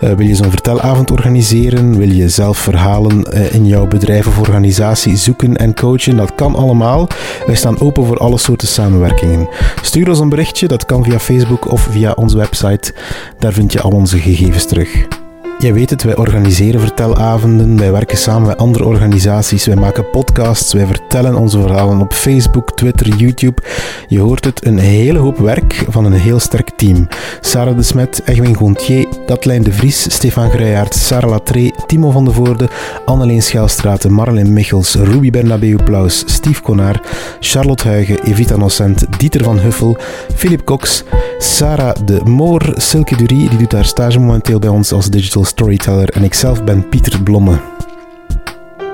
uh, 0.00 0.12
wil 0.12 0.26
je 0.26 0.34
zo'n 0.34 0.50
vertelavond 0.50 1.10
organiseren, 1.10 1.98
wil 1.98 2.10
je 2.10 2.28
zelf 2.28 2.58
verhalen 2.58 3.24
eh, 3.24 3.54
in 3.54 3.66
jouw 3.66 3.86
bedrijf 3.86 4.26
of 4.26 4.38
organisatie 4.38 5.16
zoeken 5.16 5.56
en 5.56 5.74
coachen. 5.74 6.16
Dat 6.16 6.34
kan 6.34 6.54
allemaal. 6.54 7.08
Wij 7.46 7.54
staan 7.54 7.80
open 7.80 8.06
voor 8.06 8.18
alle 8.18 8.38
soorten 8.38 8.68
samenwerkingen. 8.68 9.48
Stuur 9.82 10.08
ons 10.08 10.18
een 10.18 10.28
berichtje, 10.28 10.68
dat 10.68 10.86
kan 10.86 11.04
via 11.04 11.18
Facebook 11.18 11.72
of 11.72 11.88
via 11.90 12.12
onze 12.12 12.36
website. 12.36 12.94
Daar 13.38 13.52
vind 13.52 13.72
je 13.72 13.80
al 13.80 13.90
onze 13.90 14.18
gegevens 14.18 14.66
terug. 14.66 15.19
Jij 15.60 15.74
weet 15.74 15.90
het, 15.90 16.02
wij 16.02 16.16
organiseren 16.16 16.80
vertelavonden, 16.80 17.78
wij 17.78 17.92
werken 17.92 18.18
samen 18.18 18.48
met 18.48 18.58
andere 18.58 18.84
organisaties, 18.84 19.66
wij 19.66 19.76
maken 19.76 20.10
podcasts, 20.10 20.72
wij 20.72 20.86
vertellen 20.86 21.34
onze 21.34 21.60
verhalen 21.60 22.00
op 22.00 22.12
Facebook, 22.12 22.76
Twitter, 22.76 23.16
YouTube. 23.16 23.62
Je 24.08 24.20
hoort 24.20 24.44
het, 24.44 24.66
een 24.66 24.78
hele 24.78 25.18
hoop 25.18 25.38
werk 25.38 25.84
van 25.88 26.04
een 26.04 26.12
heel 26.12 26.38
sterk 26.38 26.70
team. 26.76 27.08
Sarah 27.40 27.76
de 27.76 27.82
Smet, 27.82 28.22
Egwin 28.24 28.56
Gontier, 28.56 29.06
Datlijn 29.26 29.62
de 29.62 29.72
Vries, 29.72 30.14
Stefan 30.14 30.50
Gruijaert, 30.50 30.94
Sarah 30.94 31.30
Latree, 31.30 31.74
Timo 31.86 32.10
van 32.10 32.24
de 32.24 32.32
Voorde, 32.32 32.68
Anneleen 33.04 33.42
Schelstraten, 33.42 34.12
Marlene 34.12 34.50
Michels, 34.50 34.94
Ruby 34.94 35.30
Bernabeu 35.30 35.76
Plaus, 35.84 36.22
Steve 36.26 36.62
Konar, 36.62 37.00
Charlotte 37.40 37.88
Huigen, 37.88 38.22
Evita 38.22 38.56
Nocent, 38.56 39.06
Dieter 39.18 39.44
van 39.44 39.58
Huffel, 39.58 39.96
Philip 40.34 40.64
Cox, 40.64 41.04
Sarah 41.38 41.96
de 42.04 42.20
Moor, 42.24 42.74
Silke 42.76 43.16
Durie, 43.16 43.48
die 43.48 43.58
doet 43.58 43.72
haar 43.72 43.84
stage 43.84 44.18
momenteel 44.18 44.58
bij 44.58 44.70
ons 44.70 44.92
als 44.92 45.10
digital 45.10 45.44
storyteller 45.50 46.08
en 46.08 46.24
ikzelf 46.24 46.64
ben 46.64 46.88
Pieter 46.88 47.22
Blomme. 47.22 47.60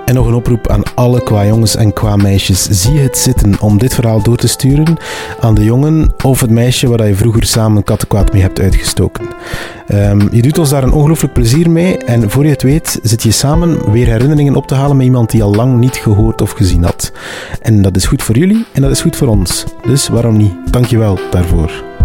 En 0.04 0.14
nog 0.14 0.26
een 0.26 0.34
oproep 0.34 0.68
aan 0.68 0.82
alle 0.94 1.22
qua 1.22 1.46
jongens 1.46 1.76
en 1.76 1.92
qua 1.92 2.16
meisjes. 2.16 2.62
Zie 2.70 2.98
het 2.98 3.18
zitten 3.18 3.60
om 3.60 3.78
dit 3.78 3.94
verhaal 3.94 4.22
door 4.22 4.36
te 4.36 4.48
sturen 4.48 4.96
aan 5.40 5.54
de 5.54 5.64
jongen 5.64 6.12
of 6.24 6.40
het 6.40 6.50
meisje 6.50 6.88
waar 6.88 7.06
je 7.06 7.14
vroeger 7.14 7.44
samen 7.44 7.84
kattenkwaad 7.84 8.32
mee 8.32 8.42
hebt 8.42 8.60
uitgestoken. 8.60 9.24
Um, 9.88 10.28
je 10.32 10.42
doet 10.42 10.58
ons 10.58 10.70
daar 10.70 10.82
een 10.82 10.92
ongelooflijk 10.92 11.34
plezier 11.34 11.70
mee 11.70 11.98
en 11.98 12.30
voor 12.30 12.44
je 12.44 12.50
het 12.50 12.62
weet 12.62 12.98
zit 13.02 13.22
je 13.22 13.30
samen 13.30 13.90
weer 13.90 14.06
herinneringen 14.06 14.56
op 14.56 14.66
te 14.66 14.74
halen 14.74 14.96
met 14.96 15.06
iemand 15.06 15.30
die 15.30 15.42
al 15.42 15.54
lang 15.54 15.78
niet 15.78 15.96
gehoord 15.96 16.40
of 16.40 16.50
gezien 16.50 16.84
had. 16.84 17.12
En 17.60 17.82
dat 17.82 17.96
is 17.96 18.06
goed 18.06 18.22
voor 18.22 18.38
jullie 18.38 18.64
en 18.72 18.82
dat 18.82 18.90
is 18.90 19.00
goed 19.00 19.16
voor 19.16 19.28
ons. 19.28 19.64
Dus 19.86 20.08
waarom 20.08 20.36
niet? 20.36 20.54
Dankjewel 20.70 21.18
daarvoor. 21.30 21.95